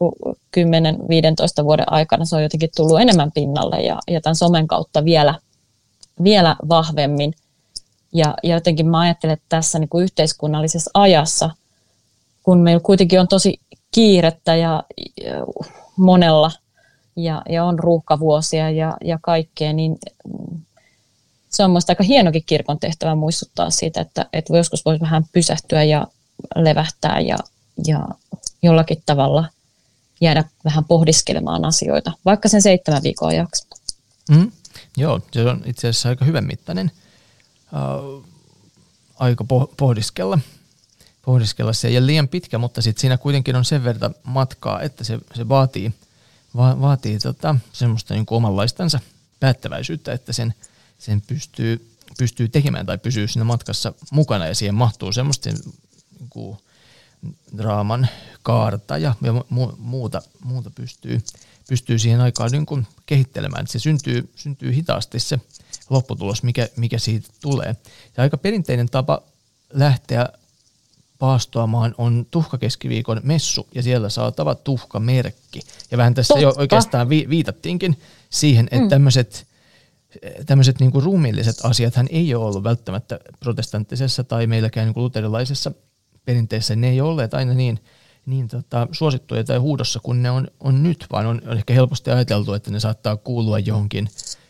10-15 0.57 1.65
vuoden 1.65 1.93
aikana 1.93 2.25
se 2.25 2.37
on 2.37 2.43
jotenkin 2.43 2.71
tullut 2.77 3.01
enemmän 3.01 3.33
pinnalle 3.33 3.83
ja, 3.83 3.99
ja 4.11 4.21
tämän 4.21 4.37
somen 4.37 4.67
kautta 4.67 5.05
vielä, 5.05 5.35
vielä 6.23 6.57
vahvemmin. 6.69 7.35
Ja, 8.13 8.35
ja 8.43 8.55
jotenkin 8.55 8.87
mä 8.87 9.01
ajattelen, 9.01 9.33
että 9.33 9.47
tässä 9.49 9.79
niin 9.79 9.89
kuin 9.89 10.05
yhteiskunnallisessa 10.05 10.91
ajassa, 10.95 11.51
kun 12.43 12.59
meillä 12.59 12.81
kuitenkin 12.81 13.21
on 13.21 13.29
tosi 13.29 13.61
kiirettä 13.91 14.57
ja 14.57 14.83
monella 15.97 16.51
ja, 17.19 17.43
ja 17.49 17.65
on 17.65 17.79
ruuhkavuosia 17.79 18.71
ja, 18.71 18.97
ja 19.05 19.19
kaikkea, 19.23 19.73
niin 19.73 19.99
se 21.51 21.65
on 21.65 21.71
minusta 21.71 21.93
aika 21.93 22.05
hienokin 22.05 22.43
kirkon 22.47 22.81
tehtävä 22.81 23.15
muistuttaa 23.15 23.71
siitä, 23.71 24.01
että, 24.01 24.27
että 24.33 24.57
joskus 24.57 24.85
voisi 24.85 25.01
vähän 25.01 25.25
pysähtyä 25.33 25.85
ja 25.85 26.07
levähtää 26.57 27.21
ja, 27.21 27.37
ja 27.87 28.09
jollakin 28.63 29.03
tavalla 29.07 29.45
jäädä 30.21 30.45
vähän 30.65 30.85
pohdiskelemaan 30.85 31.65
asioita, 31.65 32.13
vaikka 32.25 32.49
sen 32.49 32.63
seitsemän 32.63 33.03
viikon 33.03 33.29
ajaksi. 33.29 33.67
Mm, 34.31 34.53
joo, 34.97 35.21
se 35.33 35.45
on 35.45 35.63
itse 35.67 35.89
asiassa 35.89 36.09
aika 36.09 36.25
hyvän 36.25 36.45
mittainen 36.45 36.91
uh, 37.73 38.25
aika 39.19 39.45
pohdiskella, 39.77 40.39
pohdiskella 41.25 41.73
se. 41.73 41.91
Ja 41.91 42.07
liian 42.07 42.29
pitkä, 42.29 42.59
mutta 42.59 42.83
sitten 42.83 43.01
siinä 43.01 43.19
kuitenkin 43.19 43.57
on 43.57 43.65
sen 43.65 43.85
verran 43.85 44.15
matkaa, 44.25 44.83
että 44.83 45.05
se, 45.05 45.19
se 45.35 45.49
vaatii, 45.49 45.93
va, 46.59 46.81
vaatii 46.81 47.19
tota, 47.19 47.57
semmoista 47.73 48.15
niin 48.15 48.27
omanlaistansa 48.31 49.01
päättäväisyyttä, 49.41 50.13
että 50.13 50.33
sen– 50.33 50.55
sen 50.99 51.21
pystyy, 51.21 51.91
pystyy 52.19 52.49
tekemään 52.49 52.87
tai 52.87 52.99
pysyy 52.99 53.29
siinä 53.29 53.45
matkassa 53.45 53.93
mukana 54.11 54.47
ja 54.47 54.55
siihen 54.55 54.75
mahtuu 54.75 55.13
semmoista 55.13 55.51
niin 55.51 56.31
kuin 56.31 56.59
draaman 57.57 58.09
kaarta 58.43 58.99
ja, 58.99 59.15
ja 59.23 59.33
mu, 59.49 59.73
muuta, 59.79 60.23
muuta 60.45 60.71
pystyy, 60.71 61.23
pystyy 61.69 61.99
siihen 61.99 62.21
aikaan 62.21 62.51
niin 62.51 62.67
kuin 62.67 62.87
kehittelemään. 63.07 63.67
Se 63.67 63.79
syntyy, 63.79 64.33
syntyy 64.37 64.75
hitaasti 64.75 65.21
se 65.21 65.41
lopputulos, 65.91 66.43
mikä, 66.43 66.69
mikä 66.77 66.99
siitä 66.99 67.29
tulee. 67.41 67.77
Ja 68.17 68.23
aika 68.23 68.39
perinteinen 68.39 68.89
tapa 68.89 69.23
lähteä 69.73 70.29
paastoamaan 71.19 71.95
on 71.99 72.27
tuhkakeskiviikon 72.31 73.21
messu 73.23 73.69
ja 73.75 73.83
siellä 73.83 74.09
saatava 74.09 74.55
tuhkamerkki. 74.55 75.61
Ja 75.91 75.99
vähän 75.99 76.15
tässä 76.15 76.35
Totta. 76.35 76.43
jo 76.43 76.55
oikeastaan 76.57 77.09
vi, 77.09 77.27
viitattiinkin 77.29 78.01
siihen, 78.31 78.67
että 78.71 78.85
mm. 78.85 78.89
tämmöiset 78.89 79.49
tämmöiset 80.47 80.81
niin 80.81 80.93
ruumiilliset 80.95 81.57
asiat 81.63 81.95
hän 81.95 82.07
ei 82.11 82.35
ole 82.35 82.45
ollut 82.45 82.65
välttämättä 82.65 83.21
protestanttisessa 83.41 84.25
tai 84.25 84.47
meilläkään 84.47 84.87
niin 84.87 84.95
kuin 84.95 85.05
luterilaisessa 85.05 85.73
perinteessä. 86.25 86.77
Ne 86.77 86.91
ei 86.91 87.01
ole 87.01 87.11
olleet 87.11 87.35
aina 87.35 87.55
niin, 87.55 87.81
niin 88.27 88.49
tota, 88.49 88.89
suosittuja 88.93 89.45
tai 89.45 89.59
huudossa 89.59 90.01
kuin 90.03 90.23
ne 90.23 90.31
on, 90.31 90.49
on 90.61 90.83
nyt, 90.83 91.07
vaan 91.13 91.27
on, 91.27 91.43
on 91.47 91.57
ehkä 91.57 91.75
helposti 91.75 92.11
ajateltu, 92.11 92.53
että 92.53 92.71
ne 92.71 92.81
saattaa 92.81 93.17
kuulua 93.17 93.59
johonkin 93.59 94.09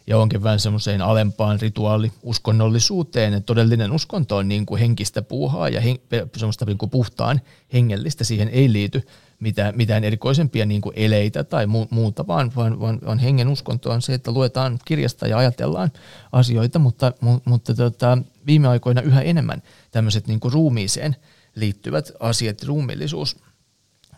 johonkin 0.09 0.43
vähän 0.43 0.61
semmoiseen 0.61 1.03
alempaan 1.03 1.61
rituaaliuskonnollisuuteen. 1.61 3.35
Että 3.35 3.47
todellinen 3.47 3.93
uskonto 3.93 4.37
on 4.37 4.49
niin 4.49 4.67
kuin 4.67 4.81
henkistä 4.81 5.23
puuhaa 5.23 5.69
ja 5.69 5.81
hen, 5.81 5.99
semmoista 6.37 6.65
niin 6.65 6.79
kuin 6.79 6.91
puhtaan 6.91 7.41
hengellistä. 7.73 8.25
Siihen 8.25 8.49
ei 8.49 8.73
liity 8.73 9.07
mitään, 9.41 9.77
mitään 9.77 10.05
erikoisempia 10.05 10.67
niin 10.67 10.81
kuin 10.81 10.93
eleitä 10.97 11.45
tai 11.45 11.67
mu, 11.67 11.87
muuta, 11.91 12.27
vaan, 12.27 12.53
vaan, 12.57 12.81
vaan, 12.81 12.99
vaan 13.07 13.19
hengen 13.19 13.49
uskonto 13.49 13.91
on 13.91 14.03
se, 14.03 14.15
että 14.15 14.33
luetaan 14.33 14.79
kirjasta 14.85 15.27
ja 15.27 15.39
ajatellaan 15.39 15.91
asioita, 16.33 16.79
mutta, 16.79 17.13
mu, 17.21 17.39
mutta 17.45 17.75
tota, 17.75 18.19
viime 18.47 18.69
aikoina 18.69 19.01
yhä 19.01 19.23
enemmän 19.23 19.63
tämmöiset 19.91 20.27
niin 20.27 20.41
kuin 20.41 20.53
ruumiiseen 20.53 21.17
liittyvät 21.55 22.13
asiat, 22.21 22.63
ruumiillisuus 22.63 23.37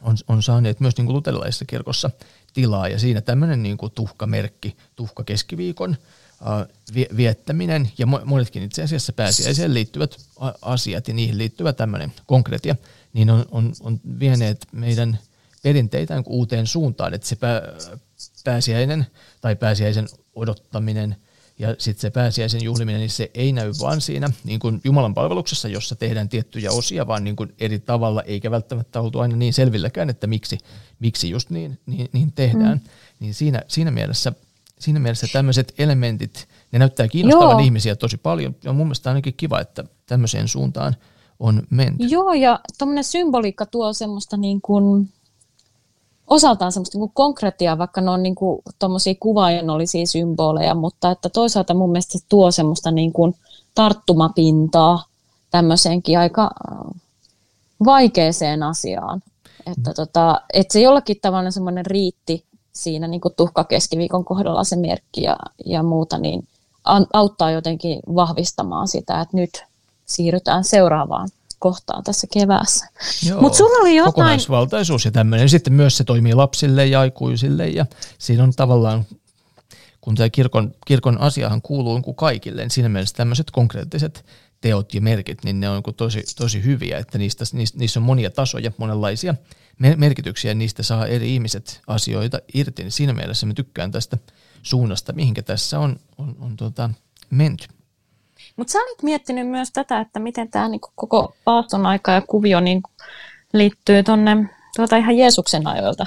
on, 0.03 0.17
on 0.29 0.43
saaneet 0.43 0.81
myös 0.81 0.97
niin 0.97 1.07
kuin 1.07 1.17
luterilaisessa 1.17 1.65
kirkossa 1.65 2.11
tilaa 2.53 2.89
ja 2.89 2.99
siinä 2.99 3.21
tämmöinen 3.21 3.63
niin 3.63 3.77
kuin 3.77 3.93
tuhkamerkki, 3.93 4.77
tuhka 4.97 5.25
keskiviikon 5.25 5.97
viettäminen 7.17 7.93
ja 7.99 8.07
monetkin 8.07 8.63
itse 8.63 8.83
asiassa 8.83 9.13
pääsiäiseen 9.13 9.75
liittyvät 9.75 10.17
asiat 10.63 11.09
ja 11.09 11.15
niihin 11.15 11.39
liittyvä 11.39 11.73
tämmöinen 11.73 12.13
konkretia– 12.27 12.77
niin 13.13 13.31
on, 13.31 13.45
on, 13.51 13.73
on 13.81 14.01
vieneet 14.21 14.67
meidän 14.73 15.19
perinteitä 15.63 16.23
uuteen 16.27 16.67
suuntaan, 16.67 17.15
että 17.15 17.29
se 17.29 17.37
pää, 17.37 17.63
pääsiäinen 18.45 19.07
tai 19.41 19.57
pääsiäisen 19.57 20.09
odottaminen 20.35 21.17
ja 21.61 21.75
sitten 21.79 22.01
se 22.01 22.11
pääsiäisen 22.11 22.65
juhliminen, 22.65 23.01
niin 23.01 23.11
se 23.11 23.31
ei 23.35 23.53
näy 23.53 23.73
vaan 23.81 24.01
siinä 24.01 24.31
niin 24.45 24.61
kuin 24.61 24.81
Jumalan 24.85 25.15
palveluksessa, 25.15 25.69
jossa 25.69 25.97
tehdään 25.97 26.29
tiettyjä 26.29 26.71
osia, 26.71 27.07
vaan 27.07 27.25
niin 27.25 27.37
kuin 27.37 27.55
eri 27.61 27.79
tavalla, 27.79 28.23
eikä 28.23 28.51
välttämättä 28.51 29.01
oltu 29.01 29.19
aina 29.19 29.37
niin 29.37 29.53
selvilläkään, 29.53 30.11
että 30.11 30.27
miksi, 30.27 30.59
miksi 30.99 31.31
just 31.31 31.51
niin, 31.51 31.79
niin, 31.87 32.09
niin 32.13 32.33
tehdään. 32.33 32.79
Mm. 32.79 32.91
Niin 33.21 33.35
siinä, 33.35 33.63
siinä, 33.69 33.91
mielessä, 33.91 34.33
siinä 34.79 35.01
mielessä 35.01 35.27
tämmöiset 35.33 35.75
elementit, 35.79 36.49
ne 36.73 36.79
näyttää 36.79 37.09
kiinnostavan 37.09 37.51
Joo. 37.51 37.59
ihmisiä 37.59 37.97
tosi 37.97 38.17
paljon, 38.17 38.57
ja 38.65 38.73
mun 38.73 38.87
mielestä 38.87 39.11
ainakin 39.11 39.35
kiva, 39.35 39.61
että 39.61 39.85
tämmöiseen 40.07 40.49
suuntaan– 40.49 40.97
on 41.41 41.63
menty. 41.71 42.05
Joo, 42.05 42.33
ja 42.33 42.61
tuommoinen 42.79 43.05
symboliikka 43.05 43.67
tuo 43.67 43.93
semmoista 43.93 44.37
niin 44.37 44.61
kuin, 44.61 45.13
osaltaan 46.31 46.73
semmoista 46.73 46.99
niin 46.99 47.09
kuin 47.09 47.15
konkretiaa, 47.15 47.79
vaikka 47.79 48.01
ne 48.01 48.11
on 48.11 48.23
niin 48.23 48.35
kuin 48.35 48.63
tuommoisia 48.79 49.15
kuvaajanollisia 49.21 50.07
symboleja, 50.07 50.75
mutta 50.75 51.11
että 51.11 51.29
toisaalta 51.29 51.75
mun 51.75 51.91
mielestä 51.91 52.19
se 52.19 52.25
tuo 52.29 52.51
semmoista 52.51 52.91
niin 52.91 53.13
kuin 53.13 53.35
tarttumapintaa 53.75 55.05
tämmöiseenkin 55.51 56.19
aika 56.19 56.43
äh, 56.43 57.01
vaikeeseen 57.85 58.63
asiaan. 58.63 59.23
Että, 59.67 59.95
tota, 59.95 60.41
että 60.53 60.73
se 60.73 60.81
jollakin 60.81 61.17
tavalla 61.23 61.51
semmoinen 61.51 61.87
riitti 61.87 62.45
siinä 62.73 63.09
niin 63.09 63.21
kuin 63.21 63.35
tuhkakeskiviikon 63.37 64.25
kohdalla 64.25 64.65
se 64.65 64.77
merkki 64.77 65.23
ja, 65.23 65.37
ja 65.67 65.83
muuta, 65.83 66.19
niin 66.19 66.49
auttaa 67.13 67.51
jotenkin 67.51 68.01
vahvistamaan 68.15 68.89
sitä, 68.89 69.21
että 69.21 69.37
nyt 69.37 69.65
siirrytään 70.07 70.65
seuraavaan 70.65 71.29
kohtaan 71.61 72.05
tässä 72.05 72.27
keväässä. 72.33 72.87
Mutta 73.41 73.59
sulla 73.59 73.81
oli 73.81 73.97
jotain... 73.97 74.13
Kokonaisvaltaisuus 74.13 75.05
ja 75.05 75.11
tämmöinen. 75.11 75.49
Sitten 75.49 75.73
myös 75.73 75.97
se 75.97 76.05
toimii 76.05 76.35
lapsille 76.35 76.87
ja 76.87 77.01
aikuisille 77.01 77.69
ja 77.69 77.87
siinä 78.19 78.43
on 78.43 78.53
tavallaan, 78.53 79.05
kun 80.01 80.15
tämä 80.15 80.31
kirkon, 80.31 80.75
kirkon 80.87 81.21
asiahan 81.21 81.63
kuuluu 81.63 82.03
kuin 82.03 82.17
kaikille, 82.17 82.63
niin 82.63 82.71
siinä 82.71 82.89
mielessä 82.89 83.17
tämmöiset 83.17 83.51
konkreettiset 83.51 84.25
teot 84.61 84.95
ja 84.95 85.01
merkit, 85.01 85.45
niin 85.45 85.61
ne 85.61 85.69
on 85.69 85.83
tosi, 85.97 86.23
tosi 86.37 86.65
hyviä, 86.65 86.99
että 86.99 87.19
niistä, 87.19 87.45
niissä 87.75 88.01
on 88.01 88.05
monia 88.05 88.31
tasoja, 88.31 88.73
monenlaisia 88.77 89.35
merkityksiä, 89.97 90.51
ja 90.51 90.55
niistä 90.55 90.83
saa 90.83 91.07
eri 91.07 91.35
ihmiset 91.35 91.81
asioita 91.87 92.39
irti. 92.55 92.83
Niin 92.83 92.93
siinä 92.93 93.13
mielessä 93.13 93.47
mä 93.47 93.55
tykkään 93.55 93.91
tästä 93.91 94.19
suunnasta, 94.63 95.13
mihinkä 95.13 95.43
tässä 95.43 95.79
on, 95.79 96.01
on, 96.19 96.37
on 96.41 96.57
tuota, 96.57 96.91
menty. 97.31 97.67
Mutta 98.57 98.73
sä 98.73 98.79
olit 98.79 99.03
miettinyt 99.03 99.49
myös 99.49 99.71
tätä, 99.73 100.01
että 100.01 100.21
miten 100.21 100.51
tämä 100.51 100.69
niinku 100.69 100.89
koko 100.95 101.35
paaston 101.45 101.87
aika 101.87 102.13
ja 102.13 102.21
kuvio 102.21 102.61
niin 102.61 102.83
liittyy 103.53 104.03
tuonne 104.03 104.37
tuota 104.77 104.97
ihan 104.97 105.17
Jeesuksen 105.17 105.67
ajoilta. 105.67 106.07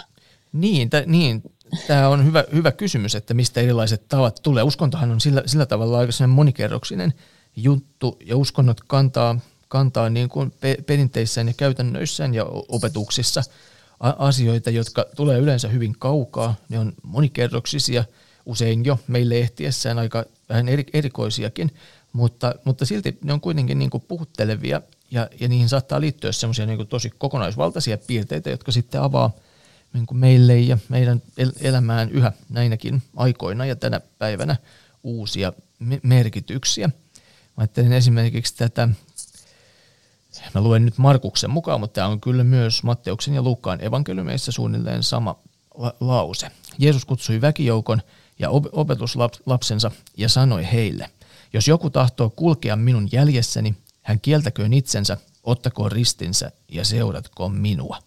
Niin, 0.54 0.90
t- 0.90 1.06
niin 1.06 1.44
tämä 1.88 2.10
on 2.10 2.26
hyvä, 2.26 2.44
hyvä 2.54 2.72
kysymys, 2.72 3.16
että 3.16 3.34
mistä 3.34 3.62
erilaiset 3.62 4.08
tavat 4.08 4.40
tulee. 4.44 4.64
Uskontohan 4.64 5.12
on 5.12 5.22
sillä, 5.22 5.44
sillä 5.46 5.66
tavalla 5.66 5.98
aika 5.98 6.28
monikerroksinen 6.28 7.14
juttu 7.56 8.18
ja 8.26 8.38
uskonnot 8.38 8.82
kantaa, 8.88 9.40
kantaa 9.68 10.10
niin 10.10 10.30
kuin 10.30 10.52
pe- 10.62 10.78
perinteissään 10.86 11.48
ja 11.48 11.54
käytännöissään 11.58 12.34
ja 12.34 12.46
opetuksissa 12.68 13.44
asioita, 14.00 14.70
jotka 14.70 15.06
tulee 15.16 15.40
yleensä 15.40 15.68
hyvin 15.68 15.96
kaukaa. 16.00 16.56
Ne 16.70 16.80
on 16.80 16.94
monikerroksisia, 17.04 18.04
usein 18.46 18.86
jo 18.86 19.00
meille 19.08 19.36
ehtiessään 19.36 20.00
aika 20.00 20.26
vähän 20.50 20.70
eri, 20.70 20.86
erikoisiakin, 20.94 21.72
mutta, 22.14 22.56
mutta 22.66 22.86
silti 22.86 23.18
ne 23.24 23.34
on 23.34 23.42
kuitenkin 23.42 23.80
niin 23.80 23.90
kuin 23.90 24.04
puhuttelevia 24.08 24.82
ja, 25.12 25.30
ja 25.40 25.48
niihin 25.48 25.70
saattaa 25.70 26.02
liittyä 26.02 26.32
semmoisia 26.32 26.66
niin 26.66 26.88
tosi 26.88 27.10
kokonaisvaltaisia 27.10 27.98
piirteitä, 27.98 28.50
jotka 28.50 28.72
sitten 28.72 29.02
avaa 29.02 29.32
niin 29.94 30.06
kuin 30.06 30.18
meille 30.18 30.60
ja 30.60 30.78
meidän 30.90 31.22
elämään 31.62 32.10
yhä 32.12 32.32
näinäkin 32.50 33.02
aikoina 33.16 33.66
ja 33.66 33.76
tänä 33.76 34.02
päivänä 34.18 34.56
uusia 35.04 35.54
merkityksiä. 36.04 36.88
Mä 36.88 36.94
ajattelen 37.58 37.94
esimerkiksi 37.94 38.56
tätä, 38.58 38.90
mä 40.54 40.62
luen 40.62 40.86
nyt 40.86 40.98
Markuksen 40.98 41.50
mukaan, 41.50 41.80
mutta 41.80 41.94
tämä 41.94 42.08
on 42.08 42.22
kyllä 42.22 42.44
myös 42.44 42.84
Matteuksen 42.84 43.34
ja 43.34 43.42
Luukkaan 43.42 43.84
evankeliumeissa 43.84 44.52
suunnilleen 44.52 45.04
sama 45.04 45.40
la- 45.76 45.96
lause. 46.00 46.52
Jeesus 46.78 47.06
kutsui 47.06 47.42
väkijoukon 47.42 48.02
ja 48.40 48.50
opetuslapsensa 48.50 49.92
ja 50.18 50.30
sanoi 50.30 50.72
heille– 50.72 51.10
jos 51.54 51.68
joku 51.68 51.90
tahtoo 51.90 52.30
kulkea 52.30 52.76
minun 52.76 53.10
jäljessäni, 53.12 53.76
hän 54.02 54.20
kieltäköön 54.20 54.74
itsensä, 54.74 55.18
ottakoon 55.44 55.92
ristinsä 55.92 56.52
ja 56.70 56.86
seuratkoon 56.86 57.56
minua. 57.56 57.98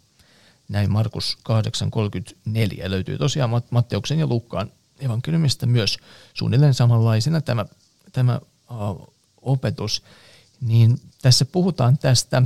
Näin 0.69 0.93
Markus 0.93 1.39
8.34 1.49 2.91
löytyy 2.91 3.19
tosiaan 3.19 3.63
Matteuksen 3.71 4.19
ja 4.19 4.27
Lukkaan 4.27 4.73
evankeliumista 5.01 5.67
myös 5.67 5.99
suunnilleen 6.35 6.75
samanlaisena 6.75 7.41
tämä, 7.41 7.67
tämä 8.13 8.41
opetus. 9.43 10.03
niin 10.61 11.01
tässä 11.23 11.45
puhutaan 11.45 11.99
tästä 11.99 12.43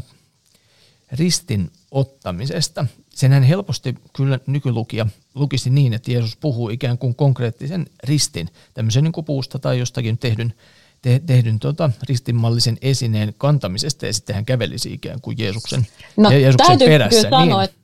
ristin 1.13 1.71
ottamisesta. 1.91 2.87
Senhän 3.11 3.43
helposti 3.43 3.95
kyllä 4.13 4.41
nykylukija 4.47 5.07
lukisi 5.35 5.71
niin, 5.71 5.93
että 5.93 6.13
Jeesus 6.13 6.37
puhuu 6.37 6.71
ikään 6.71 6.99
kuin 6.99 7.15
konkreettisen 7.15 7.87
ristin, 8.05 8.49
tämmöisen 8.75 9.05
niin 9.05 9.13
kuin 9.13 9.25
puusta 9.25 9.59
tai 9.59 9.79
jostakin 9.79 10.19
tehdyn, 10.19 10.55
te, 11.03 11.21
tehdyn 11.27 11.59
tota, 11.59 11.91
ristinmallisen 12.09 12.79
esineen 12.83 13.35
kantamisesta 13.39 14.07
ja 14.07 14.13
sitten 14.13 14.35
hän 14.35 14.45
kävelisi 14.45 14.93
ikään 14.93 15.21
kuin 15.21 15.39
Jeesuksen, 15.39 15.87
no, 16.17 16.31
Jeesuksen 16.31 16.79
perässä. 16.79 17.23
Kyllä 17.23 17.39
sanoa, 17.39 17.61
niin. 17.61 17.65
että 17.65 17.77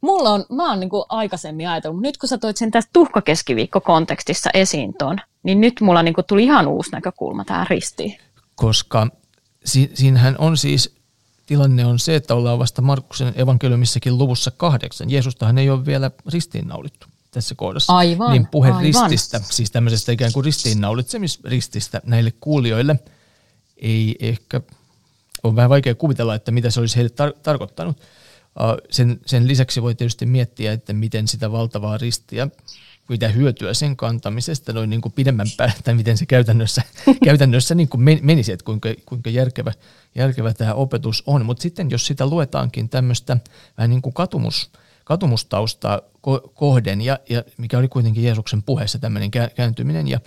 mulla 0.00 0.30
on, 0.30 0.44
mä 0.52 0.70
oon 0.70 0.80
niin 0.80 0.90
kuin 0.90 1.04
aikaisemmin 1.08 1.68
ajatellut, 1.68 1.96
mutta 1.96 2.08
nyt 2.08 2.18
kun 2.18 2.28
sä 2.28 2.38
toit 2.38 2.56
sen 2.56 2.70
tässä 2.70 2.90
tuhkakeskiviikko-kontekstissa 2.92 4.50
esiin 4.54 4.94
ton, 4.98 5.18
niin 5.42 5.60
nyt 5.60 5.80
mulla 5.80 6.02
niin 6.02 6.14
kuin 6.14 6.24
tuli 6.24 6.44
ihan 6.44 6.68
uusi 6.68 6.90
näkökulma 6.90 7.44
tähän 7.44 7.66
ristiin. 7.70 8.18
Koska 8.54 9.06
si- 9.64 9.90
siinähän 9.94 10.36
on 10.38 10.56
siis, 10.56 10.94
tilanne 11.46 11.86
on 11.86 11.98
se, 11.98 12.14
että 12.14 12.34
ollaan 12.34 12.58
vasta 12.58 12.82
Markuksen 12.82 13.32
evankeliumissakin 13.36 14.18
luvussa 14.18 14.50
kahdeksan. 14.50 15.10
Jeesustahan 15.10 15.58
ei 15.58 15.70
ole 15.70 15.86
vielä 15.86 16.10
ristiinnaulittu 16.32 17.06
tässä 17.30 17.54
kohdassa. 17.54 17.96
Aivan, 17.96 18.32
niin 18.32 18.46
puhe 18.46 18.68
aivan. 18.68 18.82
rististä, 18.82 19.40
siis 19.50 19.70
tämmöisestä 19.70 20.12
ikään 20.12 20.32
kuin 20.32 20.44
ristiinnaulitsemisrististä 20.44 22.00
näille 22.04 22.32
kuulijoille 22.40 22.96
ei 23.76 24.16
ehkä, 24.20 24.60
on 25.42 25.56
vähän 25.56 25.70
vaikea 25.70 25.94
kuvitella, 25.94 26.34
että 26.34 26.50
mitä 26.50 26.70
se 26.70 26.80
olisi 26.80 26.96
heille 26.96 27.10
tar- 27.10 27.38
tarkoittanut. 27.42 28.00
Sen, 28.90 29.20
sen 29.26 29.48
lisäksi 29.48 29.82
voi 29.82 29.94
tietysti 29.94 30.26
miettiä, 30.26 30.72
että 30.72 30.92
miten 30.92 31.28
sitä 31.28 31.52
valtavaa 31.52 31.98
ristiä, 31.98 32.48
mitä 33.08 33.28
hyötyä 33.28 33.74
sen 33.74 33.96
kantamisesta 33.96 34.72
noin 34.72 34.90
niin 34.90 35.00
kuin 35.00 35.12
pidemmän 35.12 35.46
päälle, 35.56 35.74
tai 35.84 35.94
miten 35.94 36.18
se 36.18 36.26
käytännössä, 36.26 36.82
käytännössä 37.24 37.74
niin 37.74 37.88
kuin 37.88 38.20
menisi, 38.22 38.52
että 38.52 38.64
kuinka, 38.64 38.88
kuinka 39.06 39.30
järkevä, 39.30 39.72
järkevä 40.14 40.54
tämä 40.54 40.74
opetus 40.74 41.22
on. 41.26 41.46
Mutta 41.46 41.62
sitten 41.62 41.90
jos 41.90 42.06
sitä 42.06 42.26
luetaankin 42.26 42.88
tämmöistä 42.88 43.36
vähän 43.78 43.90
niin 43.90 44.02
kuin 44.02 44.14
katumus, 44.14 44.70
katumustaustaa 45.10 46.00
kohden, 46.54 47.00
ja, 47.00 47.18
ja 47.28 47.44
mikä 47.56 47.78
oli 47.78 47.88
kuitenkin 47.88 48.24
Jeesuksen 48.24 48.62
puheessa 48.62 48.98
tämmöinen 48.98 49.30
kääntyminen 49.30 50.08
ja, 50.08 50.20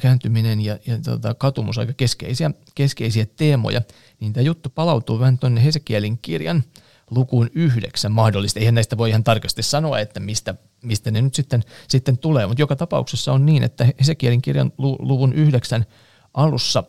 kääntyminen 0.00 0.60
ja, 0.60 0.78
ja 0.86 0.98
tota, 0.98 1.34
katumus 1.34 1.78
aika 1.78 1.92
keskeisiä, 1.92 2.50
keskeisiä 2.74 3.26
teemoja, 3.36 3.82
niin 4.20 4.32
tämä 4.32 4.44
juttu 4.44 4.70
palautuu 4.70 5.18
vähän 5.18 5.38
tuonne 5.38 5.64
Hesekielin 5.64 6.18
kirjan– 6.22 6.64
lukuun 7.10 7.50
yhdeksän 7.54 8.12
mahdollista. 8.12 8.60
Eihän 8.60 8.74
näistä 8.74 8.98
voi 8.98 9.10
ihan 9.10 9.24
tarkasti 9.24 9.62
sanoa, 9.62 9.98
että 9.98 10.20
mistä, 10.20 10.54
mistä 10.82 11.10
ne 11.10 11.22
nyt 11.22 11.34
sitten, 11.34 11.62
sitten 11.88 12.18
tulee, 12.18 12.46
mutta 12.46 12.62
joka 12.62 12.76
tapauksessa 12.76 13.32
on 13.32 13.46
niin, 13.46 13.62
että 13.62 13.86
Hesekielin 14.00 14.42
kirjan 14.42 14.72
luvun 14.78 15.32
yhdeksän 15.32 15.86
alussa 16.34 16.84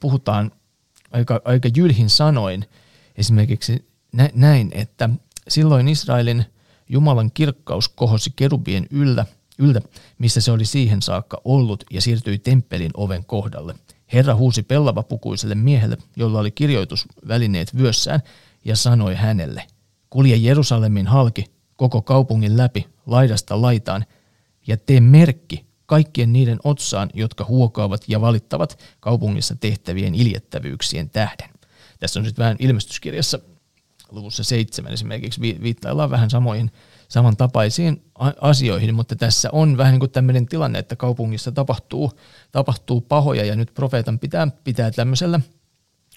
puhutaan 0.00 0.52
aika, 1.12 1.40
aika 1.44 1.68
jylhin 1.76 2.10
sanoin 2.10 2.64
esimerkiksi 3.16 3.88
näin, 4.34 4.70
että 4.74 5.10
silloin 5.48 5.88
Israelin 5.88 6.44
Jumalan 6.88 7.30
kirkkaus 7.34 7.88
kohosi 7.88 8.32
kerubien 8.36 8.86
yllä, 8.90 9.26
yltä, 9.58 9.80
missä 10.18 10.40
se 10.40 10.52
oli 10.52 10.64
siihen 10.64 11.02
saakka 11.02 11.40
ollut 11.44 11.84
ja 11.90 12.00
siirtyi 12.00 12.38
temppelin 12.38 12.90
oven 12.94 13.24
kohdalle. 13.24 13.74
Herra 14.12 14.34
huusi 14.34 14.62
pellavapukuiselle 14.62 15.54
miehelle, 15.54 15.98
jolla 16.16 16.38
oli 16.38 16.50
kirjoitusvälineet 16.50 17.76
vyössään, 17.76 18.20
ja 18.64 18.76
sanoi 18.76 19.14
hänelle, 19.14 19.66
kulje 20.10 20.36
Jerusalemin 20.36 21.06
halki 21.06 21.44
koko 21.76 22.02
kaupungin 22.02 22.56
läpi 22.56 22.86
laidasta 23.06 23.62
laitaan 23.62 24.04
ja 24.66 24.76
tee 24.76 25.00
merkki 25.00 25.64
kaikkien 25.86 26.32
niiden 26.32 26.58
otsaan, 26.64 27.10
jotka 27.14 27.44
huokaavat 27.44 28.04
ja 28.08 28.20
valittavat 28.20 28.78
kaupungissa 29.00 29.56
tehtävien 29.56 30.14
iljettävyyksien 30.14 31.10
tähden. 31.10 31.50
Tässä 32.00 32.20
on 32.20 32.26
sitten 32.26 32.42
vähän 32.42 32.56
ilmestyskirjassa 32.58 33.38
luvussa 34.10 34.44
seitsemän 34.44 34.92
esimerkiksi 34.92 35.40
viittaillaan 35.40 36.10
vähän 36.10 36.30
samoihin 36.30 36.70
samantapaisiin 37.08 38.04
asioihin, 38.40 38.94
mutta 38.94 39.16
tässä 39.16 39.48
on 39.52 39.76
vähän 39.76 39.92
niin 39.92 40.00
kuin 40.00 40.10
tämmöinen 40.10 40.46
tilanne, 40.46 40.78
että 40.78 40.96
kaupungissa 40.96 41.52
tapahtuu, 41.52 42.12
tapahtuu 42.52 43.00
pahoja 43.00 43.44
ja 43.44 43.56
nyt 43.56 43.74
profeetan 43.74 44.18
pitää, 44.18 44.48
pitää 44.64 44.90
tämmöisellä 44.90 45.40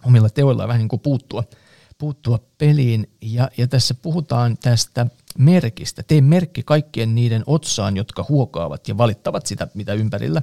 omilla 0.03 0.29
teoillaan 0.29 0.67
vähän 0.67 0.79
niin 0.79 0.89
kuin 0.89 0.99
puuttua– 0.99 1.43
puuttua 1.97 2.39
peliin. 2.57 3.09
Ja, 3.21 3.49
ja 3.57 3.67
tässä 3.67 3.93
puhutaan 3.93 4.57
tästä 4.57 5.07
merkistä. 5.37 6.03
Tee 6.03 6.21
merkki 6.21 6.63
kaikkien 6.63 7.15
niiden 7.15 7.43
otsaan, 7.45 7.97
jotka 7.97 8.25
huokaavat 8.29 8.87
ja 8.87 8.97
valittavat 8.97 9.45
sitä, 9.45 9.67
mitä 9.73 9.93
ympärillä, 9.93 10.41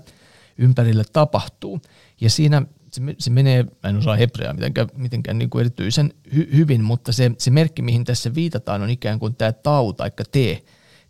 ympärillä 0.58 1.04
tapahtuu. 1.12 1.80
Ja 2.20 2.30
siinä 2.30 2.62
se, 2.94 3.02
se 3.18 3.30
menee, 3.30 3.62
mä 3.62 3.90
en 3.90 3.96
osaa 3.96 4.16
hebreaa 4.16 4.54
mitenkään, 4.54 4.88
mitenkään 4.96 5.38
niin 5.38 5.50
kuin 5.50 5.60
erityisen 5.60 6.14
hy, 6.34 6.48
hyvin, 6.56 6.84
mutta 6.84 7.12
se, 7.12 7.30
se 7.38 7.50
merkki, 7.50 7.82
mihin 7.82 8.04
tässä 8.04 8.34
viitataan, 8.34 8.82
on 8.82 8.90
ikään 8.90 9.18
kuin 9.18 9.34
tämä 9.34 9.52
tau 9.52 9.92
tai 9.92 10.10
T, 10.10 10.64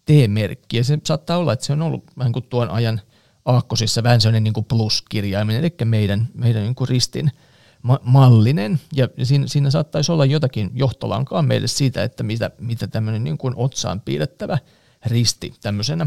T-merkki. 0.05 0.77
Ja 0.77 0.85
se 0.85 0.99
saattaa 1.05 1.39
olla, 1.39 1.53
että 1.53 1.67
se 1.67 1.73
on 1.73 1.83
ollut 1.83 2.05
vähän 2.19 2.33
kuin 2.33 2.45
tuon 2.49 2.71
ajan 2.71 3.01
aakkosissa 3.45 4.03
vähän 4.03 4.21
sellainen 4.21 4.45
niin 4.45 4.55
kuin 4.55 4.65
plus-kirjaimen, 4.65 5.57
eli 5.57 5.75
meidän, 5.85 6.29
meidän 6.35 6.63
niin 6.63 6.75
kuin 6.75 6.89
ristin– 6.89 7.31
ma- 7.85 8.01
mallinen, 8.03 8.81
ja 8.93 9.09
siinä, 9.23 9.47
siinä 9.47 9.71
saattaisi 9.71 10.13
olla 10.13 10.25
jotakin 10.25 10.71
johtolankaa 10.75 11.43
meille 11.43 11.67
siitä, 11.67 12.03
että 12.03 12.23
mitä, 12.23 12.51
mitä 12.59 12.87
tämmöinen 12.87 13.25
niin 13.25 13.39
kuin 13.39 13.55
otsaan 13.57 14.01
piirrettävä 14.01 14.59
risti 15.07 15.55
tämmöisenä, 15.63 16.07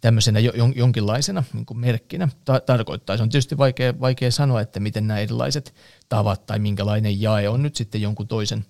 tämmöisenä 0.00 0.40
jo, 0.40 0.52
jonkinlaisena 0.74 1.44
niin 1.52 1.66
kuin 1.66 1.78
merkkinä 1.78 2.28
ta- 2.44 2.60
tarkoittaa. 2.60 3.16
Se 3.16 3.22
on 3.22 3.28
tietysti 3.28 3.58
vaikea, 3.58 4.00
vaikea 4.00 4.30
sanoa, 4.30 4.60
että 4.60 4.80
miten 4.80 5.06
nämä 5.06 5.20
erilaiset 5.20 5.74
tavat 6.08 6.46
tai 6.46 6.58
minkälainen 6.58 7.20
jae 7.20 7.48
on 7.48 7.62
nyt 7.62 7.76
sitten 7.76 8.02
jonkun 8.02 8.28
toisen, 8.28 8.64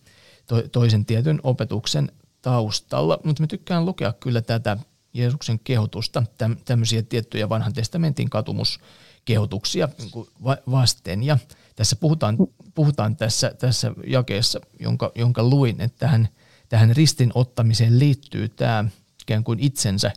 to, 0.46 0.62
toisen 0.62 1.04
tietyn 1.04 1.40
opetuksen 1.42 2.12
taustalla, 2.42 3.18
mutta 3.24 3.42
mä 3.42 3.46
tykkään 3.46 3.86
lukea 3.86 4.12
kyllä 4.12 4.42
tätä 4.42 4.76
Jeesuksen 5.14 5.58
kehotusta, 5.64 6.22
täm, 6.38 6.56
tämmöisiä 6.64 7.02
tiettyjä 7.02 7.48
vanhan 7.48 7.72
testamentin 7.72 8.30
katumuskehotuksia 8.30 9.88
niin 9.98 10.26
vasten, 10.70 11.22
ja 11.22 11.38
tässä 11.76 11.96
puhutaan, 11.96 12.36
puhutaan 12.74 13.16
tässä, 13.16 13.54
tässä 13.58 13.92
jakeessa, 14.06 14.60
jonka, 14.80 15.12
jonka 15.14 15.42
luin, 15.42 15.80
että 15.80 15.98
tähän, 15.98 16.28
tähän 16.68 16.96
ristin 16.96 17.32
ottamiseen 17.34 17.98
liittyy 17.98 18.48
tämä 18.48 18.84
ikään 19.22 19.44
kuin 19.44 19.60
itsensä 19.60 20.12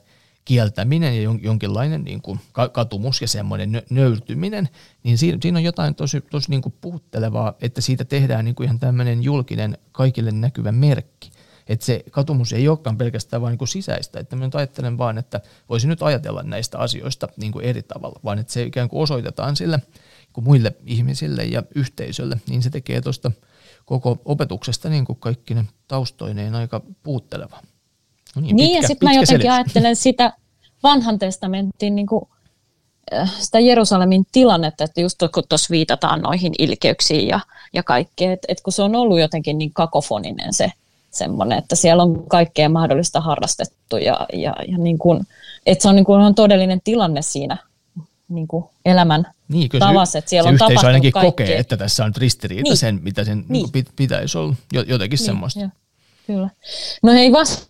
kieltäminen 0.50 1.24
ja 1.24 1.32
jonkinlainen 1.42 2.04
niin 2.04 2.22
kuin 2.22 2.40
katumus 2.72 3.22
ja 3.22 3.28
semmoinen 3.28 3.82
nöyrtyminen, 3.90 4.70
niin 5.04 5.18
siinä, 5.18 5.58
on 5.58 5.64
jotain 5.64 5.96
tosi, 5.96 6.22
tosi 6.22 6.50
niin 6.50 6.62
kuin 6.62 6.74
puhuttelevaa, 6.82 7.54
että 7.62 7.82
siitä 7.82 8.06
tehdään 8.06 8.46
niin 8.46 8.56
kuin 8.56 8.66
ihan 8.66 8.80
tämmöinen 8.80 9.24
julkinen 9.24 9.78
kaikille 9.92 10.32
näkyvä 10.32 10.72
merkki. 10.72 11.32
Että 11.68 11.86
se 11.86 12.04
katumus 12.12 12.54
ei 12.54 12.68
olekaan 12.68 12.98
pelkästään 12.98 13.42
vain 13.42 13.52
niin 13.52 13.58
kuin 13.58 13.68
sisäistä, 13.68 14.20
että 14.20 14.36
mä 14.36 14.46
nyt 14.46 14.56
ajattelen 14.56 14.98
vaan, 14.98 15.18
että 15.18 15.42
voisi 15.70 15.88
nyt 15.88 16.04
ajatella 16.04 16.44
näistä 16.44 16.78
asioista 16.78 17.28
niin 17.38 17.52
kuin 17.52 17.66
eri 17.66 17.84
tavalla, 17.84 18.20
vaan 18.24 18.40
että 18.40 18.54
se 18.54 18.64
ikään 18.64 18.90
kuin 18.90 19.02
osoitetaan 19.02 19.56
sille 19.56 19.80
kuin 20.34 20.46
muille 20.46 20.76
ihmisille 20.86 21.44
ja 21.44 21.64
yhteisölle, 21.76 22.42
niin 22.48 22.64
se 22.64 22.70
tekee 22.70 23.02
tuosta 23.02 23.32
koko 23.86 24.22
opetuksesta 24.26 24.90
niin 24.90 25.06
kuin 25.06 25.20
kaikki 25.20 25.54
ne 25.54 25.66
taustoineen 25.88 26.56
aika 26.56 26.82
puutteleva. 27.04 27.62
No 28.36 28.42
niin, 28.42 28.56
niin 28.56 28.70
pitkä, 28.70 28.84
ja 28.84 28.88
sitten 28.88 29.10
mä 29.10 29.14
jotenkin 29.14 29.28
selitys. 29.28 29.52
ajattelen 29.52 29.96
sitä 29.96 30.34
vanhan 30.84 31.20
testamentin 31.20 31.96
niin 31.96 32.08
kuin, 32.08 32.26
äh, 33.14 33.34
sitä 33.40 33.60
Jerusalemin 33.60 34.26
tilannetta, 34.32 34.84
että 34.84 35.02
just 35.02 35.20
kun 35.34 35.44
tuossa 35.50 35.72
viitataan 35.72 36.22
noihin 36.22 36.54
ilkeyksiin 36.60 37.28
ja, 37.28 37.40
ja 37.74 37.84
kaikkeen, 37.84 38.32
että, 38.32 38.46
että 38.50 38.64
kun 38.64 38.74
se 38.74 38.84
on 38.84 38.96
ollut 38.96 39.20
jotenkin 39.20 39.58
niin 39.58 39.74
kakofoninen 39.74 40.54
se 40.54 40.72
semmoinen, 41.12 41.58
että 41.58 41.76
siellä 41.76 42.04
on 42.04 42.28
kaikkea 42.28 42.70
mahdollista 42.70 43.22
harrastettu 43.22 43.98
ja, 43.98 44.26
ja, 44.34 44.56
ja 44.68 44.78
niin 44.78 44.98
kuin, 44.98 45.28
että 45.66 45.82
se 45.82 45.90
on, 45.90 45.96
niin 45.96 46.06
kuin, 46.06 46.22
on 46.22 46.36
todellinen 46.36 46.82
tilanne 46.84 47.22
siinä 47.22 47.58
niin 48.30 48.48
kuin 48.48 48.66
elämän 48.86 49.28
niin, 49.48 49.70
tavassa, 49.80 50.20
että 50.20 50.30
siellä 50.30 50.48
se 50.48 50.50
on 50.50 50.54
yhteisö 50.54 50.88
ainakin 50.88 51.12
kaikkea. 51.12 51.32
kokee, 51.32 51.58
että 51.58 51.78
tässä 51.78 52.06
on 52.06 52.14
ristiriita 52.18 52.64
niin. 52.64 52.78
sen, 52.78 53.00
mitä 53.04 53.24
sen 53.24 53.46
niin. 53.50 53.70
Niin 53.74 53.86
pitäisi 53.96 54.38
olla. 54.38 54.56
Jotenkin 54.74 55.18
niin, 55.18 55.26
semmoista. 55.26 55.60
Jo. 55.60 55.68
Kyllä. 56.28 56.50
No 57.04 57.12
hei, 57.12 57.32
vas, 57.32 57.69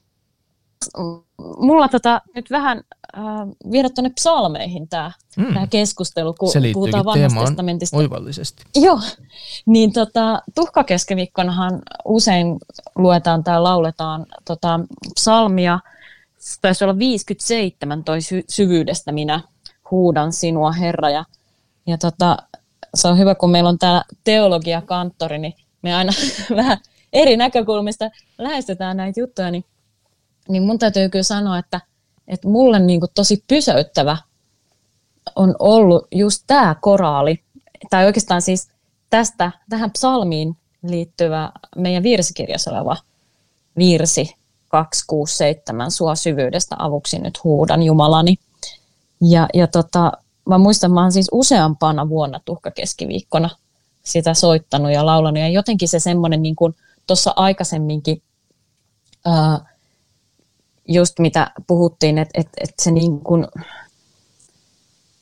mulla 1.58 1.88
tota, 1.88 2.22
nyt 2.36 2.52
vähän 2.52 2.82
äh, 3.18 3.24
viedä 3.72 3.90
tuonne 3.90 4.10
psalmeihin 4.10 4.90
tämä 4.90 5.12
mm. 5.38 5.54
Tää 5.54 5.68
keskustelu, 5.68 6.34
kun 6.34 6.52
se 6.52 6.60
puhutaan 6.74 7.06
vanhasta 7.06 7.46
testamentista. 7.46 7.98
oivallisesti. 7.98 8.64
Joo, 8.76 9.00
niin 9.66 9.94
tota, 9.94 10.42
tuhkakeskiviikkonahan 10.56 11.82
usein 12.06 12.58
luetaan 12.96 13.44
tai 13.44 13.62
lauletaan 13.62 14.26
tota, 14.46 14.80
psalmia, 15.16 15.80
taisi 16.62 16.84
olla 16.84 16.98
57 16.98 18.04
toi 18.04 18.22
sy- 18.22 18.46
syvyydestä 18.50 19.12
minä 19.12 19.42
huudan 19.92 20.34
sinua, 20.34 20.72
Herra. 20.72 21.10
Ja, 21.10 21.26
ja 21.88 21.98
tota, 21.98 22.38
se 22.96 23.08
on 23.08 23.18
hyvä, 23.18 23.36
kun 23.36 23.52
meillä 23.52 23.70
on 23.70 23.80
täällä 23.80 24.04
teologiakanttori, 24.24 25.40
niin 25.40 25.54
me 25.82 25.96
aina 25.96 26.12
vähän 26.56 26.78
eri 27.14 27.38
näkökulmista 27.38 28.10
lähestytään 28.38 28.98
näitä 28.98 29.20
juttuja, 29.20 29.52
niin, 29.52 29.66
niin 30.50 30.64
mun 30.64 30.80
täytyy 30.80 31.10
kyllä 31.10 31.24
sanoa, 31.24 31.58
että, 31.58 31.82
että 32.28 32.48
mulle 32.48 32.80
niin 32.80 33.00
kuin 33.00 33.12
tosi 33.16 33.44
pysäyttävä 33.48 34.18
on 35.36 35.56
ollut 35.60 36.08
just 36.12 36.44
tämä 36.48 36.76
koraali, 36.82 37.44
tai 37.90 38.06
oikeastaan 38.06 38.42
siis 38.42 38.70
tästä, 39.10 39.52
tähän 39.70 39.92
psalmiin 39.92 40.58
liittyvä 40.84 41.52
meidän 41.76 42.04
virsikirjassa 42.04 42.72
oleva 42.72 42.98
virsi 43.78 44.36
267, 44.68 45.92
sua 45.92 46.16
syvyydestä 46.16 46.76
avuksi 46.80 47.20
nyt 47.20 47.44
huudan 47.44 47.84
Jumalani. 47.84 48.36
Ja, 49.22 49.48
ja 49.54 49.68
tota, 49.68 50.12
mä 50.50 50.58
muistan, 50.58 50.92
mä 50.92 51.02
oon 51.02 51.12
siis 51.12 51.30
useampana 51.32 52.10
vuonna 52.10 52.40
tuhkakeskiviikkona 52.46 53.50
sitä 54.04 54.34
soittanut 54.34 54.92
ja 54.92 55.06
laulanut. 55.06 55.40
Ja 55.40 55.50
jotenkin 55.50 55.88
se 55.88 56.00
semmoinen, 56.00 56.42
niin 56.42 56.56
kuin 56.56 56.76
tuossa 57.08 57.34
aikaisemminkin, 57.36 58.22
ää, 59.26 59.69
just 60.90 61.20
mitä 61.20 61.52
puhuttiin, 61.68 62.18
että 62.18 62.42
et, 62.42 62.48
et 62.58 62.74
se, 62.82 62.92
niin 62.92 63.20
kuin, 63.20 63.48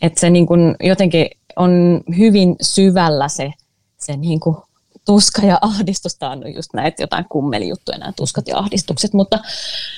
et 0.02 0.18
se 0.18 0.30
niin 0.30 0.48
kuin 0.48 0.76
jotenkin 0.84 1.28
on 1.56 2.02
hyvin 2.18 2.56
syvällä 2.62 3.28
se, 3.28 3.54
se 3.98 4.18
niin 4.18 4.40
kuin 4.40 4.58
tuska 5.06 5.42
ja 5.42 5.58
ahdistus. 5.62 6.16
Tämä 6.16 6.32
on 6.32 6.56
just 6.56 6.74
näitä 6.74 7.04
jotain 7.04 7.26
kummelijuttuja, 7.30 7.98
nämä 7.98 8.12
tuskat 8.16 8.48
ja 8.48 8.58
ahdistukset. 8.58 9.14
Mutta, 9.14 9.40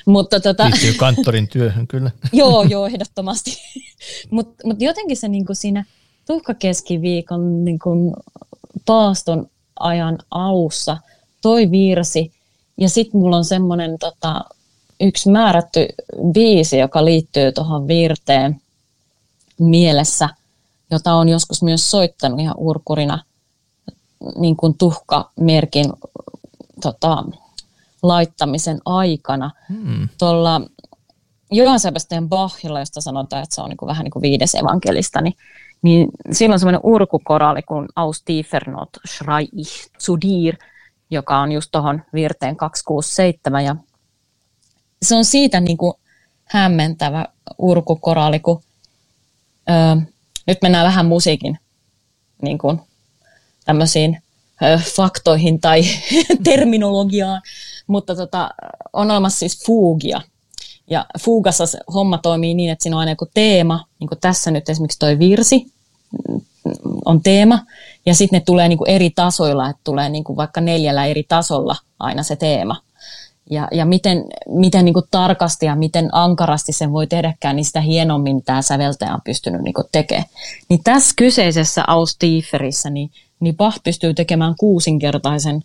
mutta 0.06 0.40
tota, 0.40 0.64
Liittyy 0.64 0.94
kanttorin 0.94 1.48
työhön 1.48 1.86
kyllä. 1.86 2.10
joo, 2.32 2.62
joo, 2.62 2.86
ehdottomasti. 2.86 3.58
mutta 4.30 4.68
mut 4.68 4.82
jotenkin 4.82 5.16
se 5.16 5.28
niin 5.28 5.46
kuin 5.46 5.56
siinä 5.56 5.84
tuhkakeskiviikon 6.26 7.64
niin 7.64 7.78
kuin 7.78 8.14
paaston 8.86 9.50
ajan 9.80 10.18
alussa 10.30 10.96
toi 11.42 11.70
virsi. 11.70 12.32
Ja 12.78 12.88
sitten 12.88 13.20
mulla 13.20 13.36
on 13.36 13.44
semmoinen 13.44 13.98
tota, 13.98 14.44
yksi 15.00 15.30
määrätty 15.30 15.86
biisi, 16.32 16.78
joka 16.78 17.04
liittyy 17.04 17.52
tuohon 17.52 17.88
virteen 17.88 18.60
mielessä, 19.58 20.28
jota 20.90 21.14
on 21.14 21.28
joskus 21.28 21.62
myös 21.62 21.90
soittanut 21.90 22.40
ihan 22.40 22.54
urkurina– 22.58 23.22
niin 24.38 24.56
kuin 24.56 24.78
tuhkamerkin 24.78 25.86
tota, 26.82 27.24
laittamisen 28.02 28.80
aikana. 28.84 29.50
Hmm. 29.68 30.08
Tuolla 30.18 30.60
Johann 31.50 31.80
Sebastian 31.80 32.28
Bachilla, 32.28 32.80
josta 32.80 33.00
sanotaan, 33.00 33.42
että 33.42 33.54
se 33.54 33.60
on 33.60 33.68
niin 33.68 33.76
kuin 33.76 33.86
vähän 33.86 34.04
niin 34.04 34.10
kuin 34.10 34.22
viides 34.22 34.54
evankelista, 34.54 35.20
niin, 35.20 35.34
niin 35.82 36.08
siinä 36.32 36.54
on 36.54 36.60
semmoinen 36.60 36.80
urkukoraali 36.84 37.62
kuin 37.62 37.88
Aus 37.96 38.22
Tiefernot 38.22 38.88
Schrei 39.08 39.48
ich 39.52 39.90
zu 39.98 40.20
dir, 40.20 40.56
joka 41.10 41.38
on 41.38 41.52
just 41.52 41.68
tuohon 41.72 42.02
virteen 42.12 42.56
267. 42.56 43.64
Ja 43.64 43.76
se 45.02 45.14
on 45.14 45.24
siitä 45.24 45.60
niin 45.60 45.76
kuin 45.76 45.94
hämmentävä 46.44 47.26
urkukoraali, 47.58 48.40
kun 48.40 48.62
öö, 49.70 49.96
nyt 50.46 50.58
mennään 50.62 50.86
vähän 50.86 51.06
musiikin 51.06 51.58
niin 52.42 52.58
kuin 52.58 52.80
tämmöisiin 53.64 54.22
faktoihin 54.96 55.60
tai 55.60 55.82
terminologiaan, 56.44 57.42
mutta 57.86 58.16
tota, 58.16 58.50
on 58.92 59.10
olemassa 59.10 59.38
siis 59.38 59.64
fuugia. 59.66 60.20
Ja 60.90 61.06
fuugassa 61.20 61.66
se 61.66 61.78
homma 61.94 62.18
toimii 62.18 62.54
niin, 62.54 62.70
että 62.70 62.82
siinä 62.82 62.96
on 62.96 63.00
aina 63.00 63.12
joku 63.12 63.26
teema, 63.34 63.84
niin 64.00 64.08
kuin 64.08 64.20
tässä 64.20 64.50
nyt 64.50 64.68
esimerkiksi 64.68 64.98
toi 64.98 65.18
virsi 65.18 65.72
on 67.04 67.22
teema, 67.22 67.58
ja 68.06 68.14
sitten 68.14 68.36
ne 68.36 68.42
tulee 68.46 68.68
niin 68.68 68.78
kuin 68.78 68.90
eri 68.90 69.10
tasoilla, 69.10 69.70
että 69.70 69.80
tulee 69.84 70.08
niin 70.08 70.24
kuin 70.24 70.36
vaikka 70.36 70.60
neljällä 70.60 71.06
eri 71.06 71.22
tasolla 71.22 71.76
aina 71.98 72.22
se 72.22 72.36
teema 72.36 72.76
ja, 73.50 73.68
ja 73.72 73.84
miten, 73.84 74.24
miten 74.48 74.84
niin 74.84 74.92
kuin 74.94 75.06
tarkasti 75.10 75.66
ja 75.66 75.76
miten 75.76 76.08
ankarasti 76.12 76.72
sen 76.72 76.92
voi 76.92 77.06
tehdäkään, 77.06 77.56
niin 77.56 77.64
sitä 77.64 77.80
hienommin 77.80 78.42
tämä 78.42 78.62
säveltäjä 78.62 79.14
on 79.14 79.20
pystynyt 79.24 79.62
niin 79.62 79.74
tekemään. 79.92 80.24
Niin 80.68 80.80
tässä 80.84 81.14
kyseisessä 81.16 81.84
Austieferissä, 81.86 82.90
niin, 82.90 83.10
niin 83.40 83.56
Bach 83.56 83.80
pystyy 83.84 84.14
tekemään 84.14 84.54
kuusinkertaisen 84.58 85.62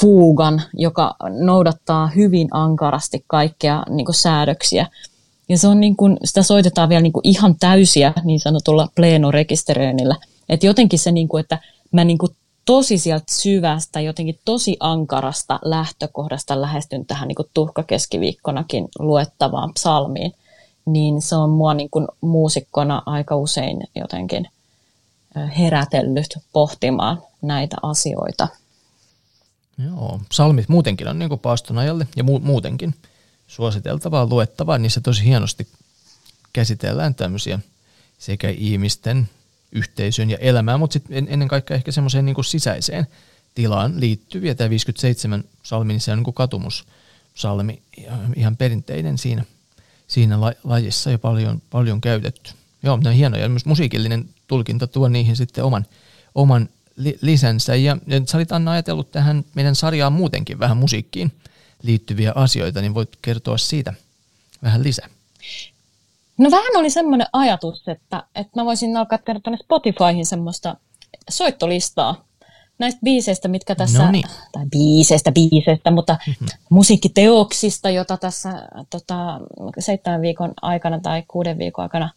fuugan, 0.00 0.62
joka 0.74 1.16
noudattaa 1.28 2.06
hyvin 2.06 2.48
ankarasti 2.50 3.24
kaikkea 3.26 3.82
niin 3.90 4.04
kuin 4.04 4.14
säädöksiä. 4.14 4.86
Ja 5.48 5.58
se 5.58 5.68
on 5.68 5.80
niin 5.80 5.96
kuin, 5.96 6.16
sitä 6.24 6.42
soitetaan 6.42 6.88
vielä 6.88 7.02
niin 7.02 7.12
kuin 7.12 7.28
ihan 7.28 7.54
täysiä 7.60 8.12
niin 8.24 8.40
sanotulla 8.40 8.88
pleno-rekisteröinnillä. 8.94 10.16
Että 10.48 10.66
jotenkin 10.66 10.98
se, 10.98 11.12
niin 11.12 11.28
kuin, 11.28 11.40
että 11.40 11.58
mä 11.92 12.04
niin 12.04 12.18
kuin 12.18 12.36
tosi 12.64 12.98
sieltä 12.98 13.24
syvästä, 13.30 14.00
jotenkin 14.00 14.38
tosi 14.44 14.76
ankarasta 14.80 15.58
lähtökohdasta 15.64 16.60
lähestyn 16.60 17.06
tähän 17.06 17.28
niin 17.28 17.50
tuhkakeskiviikkonakin 17.54 18.88
luettavaan 18.98 19.72
psalmiin, 19.74 20.32
niin 20.86 21.22
se 21.22 21.36
on 21.36 21.50
mua 21.50 21.74
niin 21.74 21.90
kuin 21.90 22.06
muusikkona 22.20 23.02
aika 23.06 23.36
usein 23.36 23.80
jotenkin 23.94 24.48
herätellyt 25.58 26.38
pohtimaan 26.52 27.22
näitä 27.42 27.76
asioita. 27.82 28.48
Joo, 29.78 30.20
psalmit 30.28 30.68
muutenkin 30.68 31.08
on 31.08 31.18
niin 31.18 31.28
kuin 31.28 31.40
paastonajalle 31.40 32.08
ja 32.16 32.22
mu- 32.22 32.40
muutenkin 32.42 32.94
suositeltavaa, 33.46 34.26
luettavaa. 34.26 34.78
Niissä 34.78 35.00
tosi 35.00 35.24
hienosti 35.24 35.68
käsitellään 36.52 37.14
tämmöisiä 37.14 37.58
sekä 38.18 38.48
ihmisten 38.48 39.28
yhteisön 39.74 40.30
ja 40.30 40.38
elämään, 40.38 40.80
mutta 40.80 40.92
sitten 40.92 41.26
ennen 41.30 41.48
kaikkea 41.48 41.74
ehkä 41.76 41.92
semmoiseen 41.92 42.24
niin 42.24 42.44
sisäiseen 42.44 43.06
tilaan 43.54 44.00
liittyviä. 44.00 44.54
Tämä 44.54 44.70
57 44.70 45.44
salmi, 45.62 45.92
niin 45.92 46.00
se 46.00 46.12
on 46.12 46.22
niin 46.22 46.34
katumussalmi, 46.34 47.82
ihan 48.36 48.56
perinteinen 48.56 49.18
siinä, 49.18 49.44
siinä 50.08 50.38
lajissa 50.64 51.10
ja 51.10 51.18
paljon, 51.18 51.62
paljon 51.70 52.00
käytetty. 52.00 52.50
Joo, 52.82 52.96
ne 52.96 53.08
on 53.08 53.14
hienoja. 53.14 53.48
Myös 53.48 53.64
musiikillinen 53.64 54.28
tulkinta 54.46 54.86
tuo 54.86 55.08
niihin 55.08 55.36
sitten 55.36 55.64
oman, 55.64 55.86
oman 56.34 56.68
li- 56.96 57.18
lisänsä. 57.20 57.74
Ja, 57.74 57.96
ja 58.06 58.20
sä 58.26 58.38
olit 58.38 58.52
Anna 58.52 58.70
ajatellut 58.70 59.12
tähän 59.12 59.44
meidän 59.54 59.74
sarjaan 59.74 60.12
muutenkin 60.12 60.58
vähän 60.58 60.76
musiikkiin 60.76 61.32
liittyviä 61.82 62.32
asioita, 62.34 62.80
niin 62.80 62.94
voit 62.94 63.18
kertoa 63.22 63.58
siitä 63.58 63.94
vähän 64.62 64.82
lisää. 64.82 65.08
No 66.38 66.50
vähän 66.50 66.76
oli 66.76 66.90
semmoinen 66.90 67.26
ajatus, 67.32 67.88
että, 67.88 68.22
että 68.34 68.60
mä 68.60 68.64
voisin 68.64 68.96
alkaa 68.96 69.18
tehdä 69.18 69.40
tuonne 69.40 69.58
Spotifyhin 69.64 70.26
semmoista 70.26 70.76
soittolistaa 71.30 72.24
näistä 72.78 73.00
biiseistä, 73.04 73.48
mitkä 73.48 73.74
tässä, 73.74 74.04
Noniin. 74.04 74.24
tai 74.52 74.66
biiseistä, 74.70 75.32
biiseistä, 75.32 75.90
mutta 75.90 76.16
mm-hmm. 76.26 76.46
musiikkiteoksista, 76.70 77.90
jota 77.90 78.16
tässä 78.16 78.68
tota, 78.90 79.40
seitsemän 79.78 80.20
viikon 80.22 80.52
aikana 80.62 81.00
tai 81.00 81.22
kuuden 81.28 81.58
viikon 81.58 81.82
aikana 81.82 82.10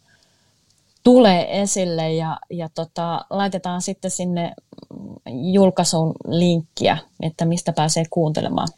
tulee 1.04 1.62
esille 1.62 2.12
ja, 2.12 2.38
ja 2.50 2.68
tota, 2.74 3.24
laitetaan 3.30 3.82
sitten 3.82 4.10
sinne 4.10 4.54
julkaisun 5.52 6.14
linkkiä, 6.26 6.98
että 7.22 7.44
mistä 7.44 7.72
pääsee 7.72 8.04
kuuntelemaan 8.10 8.68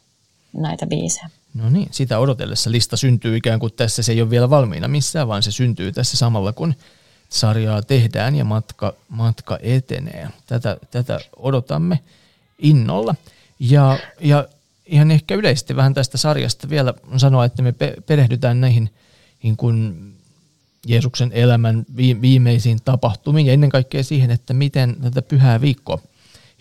näitä 0.53 0.87
biisejä. 0.87 1.29
No 1.53 1.69
niin, 1.69 1.87
sitä 1.91 2.19
odotellessa 2.19 2.71
lista 2.71 2.97
syntyy 2.97 3.37
ikään 3.37 3.59
kuin 3.59 3.73
tässä, 3.73 4.03
se 4.03 4.11
ei 4.11 4.21
ole 4.21 4.29
vielä 4.29 4.49
valmiina 4.49 4.87
missään, 4.87 5.27
vaan 5.27 5.43
se 5.43 5.51
syntyy 5.51 5.91
tässä 5.91 6.17
samalla, 6.17 6.53
kun 6.53 6.75
sarjaa 7.29 7.81
tehdään 7.81 8.35
ja 8.35 8.45
matka, 8.45 8.93
matka 9.09 9.57
etenee. 9.61 10.27
Tätä, 10.45 10.77
tätä 10.91 11.19
odotamme 11.35 11.99
innolla. 12.59 13.15
Ja, 13.59 13.99
ja 14.19 14.47
ihan 14.85 15.11
ehkä 15.11 15.35
yleisesti 15.35 15.75
vähän 15.75 15.93
tästä 15.93 16.17
sarjasta 16.17 16.69
vielä 16.69 16.93
sanoa, 17.17 17.45
että 17.45 17.61
me 17.61 17.73
perehdytään 18.05 18.61
näihin 18.61 18.89
niin 19.43 19.57
kuin 19.57 19.95
Jeesuksen 20.87 21.31
elämän 21.33 21.85
viimeisiin 21.97 22.79
tapahtumiin 22.85 23.47
ja 23.47 23.53
ennen 23.53 23.69
kaikkea 23.69 24.03
siihen, 24.03 24.31
että 24.31 24.53
miten 24.53 24.95
tätä 25.01 25.21
pyhää 25.21 25.61
viikkoa, 25.61 25.99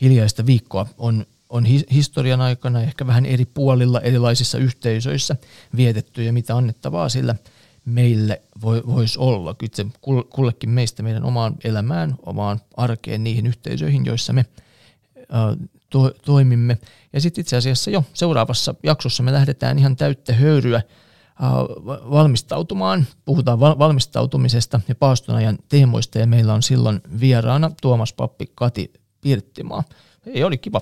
hiljaista 0.01 0.47
viikkoa 0.47 0.87
on 0.99 1.27
on 1.51 1.65
historian 1.91 2.41
aikana 2.41 2.83
ehkä 2.83 3.07
vähän 3.07 3.27
eri 3.27 3.45
puolilla 3.45 4.01
erilaisissa 4.01 4.59
yhteisöissä 4.59 5.37
vietetty 5.77 6.25
ja 6.25 6.33
mitä 6.33 6.57
annettavaa 6.57 7.09
sillä 7.09 7.35
meille 7.85 8.43
voi, 8.63 8.83
voisi 8.87 9.19
olla. 9.19 9.55
Kyllä 9.55 9.73
se 9.75 9.87
kullekin 10.31 10.71
meistä 10.71 11.03
meidän 11.03 11.25
omaan 11.25 11.55
elämään, 11.65 12.15
omaan 12.27 12.61
arkeen, 12.77 13.25
niihin 13.25 13.47
yhteisöihin, 13.47 14.07
joissa 14.07 14.33
me 14.33 14.47
to, 15.91 16.11
toimimme. 16.25 16.79
Ja 17.13 17.21
sitten 17.21 17.43
itse 17.43 17.57
asiassa 17.57 17.91
jo 17.91 18.05
seuraavassa 18.15 18.75
jaksossa 18.83 19.23
me 19.23 19.33
lähdetään 19.33 19.79
ihan 19.79 19.97
täyttä 19.97 20.33
höyryä 20.33 20.83
valmistautumaan. 22.11 23.07
Puhutaan 23.25 23.61
valmistautumisesta 23.61 24.81
ja 24.89 24.95
paastonajan 24.95 25.59
teemoista 25.69 26.19
ja 26.19 26.27
meillä 26.27 26.55
on 26.55 26.63
silloin 26.63 27.01
vieraana 27.21 27.71
Tuomas 27.83 28.13
Pappi 28.13 28.53
Kati 28.55 28.93
Pirttimaa. 29.21 29.85
Ei, 30.27 30.45
oli 30.45 30.59
kiva 30.59 30.81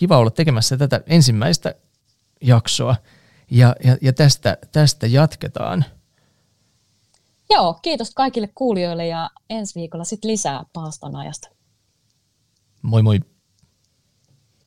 kiva 0.00 0.18
olla 0.18 0.30
tekemässä 0.30 0.76
tätä 0.76 1.00
ensimmäistä 1.06 1.74
jaksoa 2.40 2.96
ja, 3.50 3.76
ja, 3.84 3.96
ja 4.02 4.12
tästä, 4.12 4.58
tästä 4.72 5.06
jatketaan. 5.06 5.84
Joo, 7.50 7.74
kiitos 7.82 8.10
kaikille 8.14 8.48
kuulijoille 8.54 9.06
ja 9.06 9.30
ensi 9.50 9.80
viikolla 9.80 10.04
sitten 10.04 10.30
lisää 10.30 10.64
paaston 10.72 11.16
ajasta. 11.16 11.48
Moi 12.82 13.02
moi. 13.02 13.20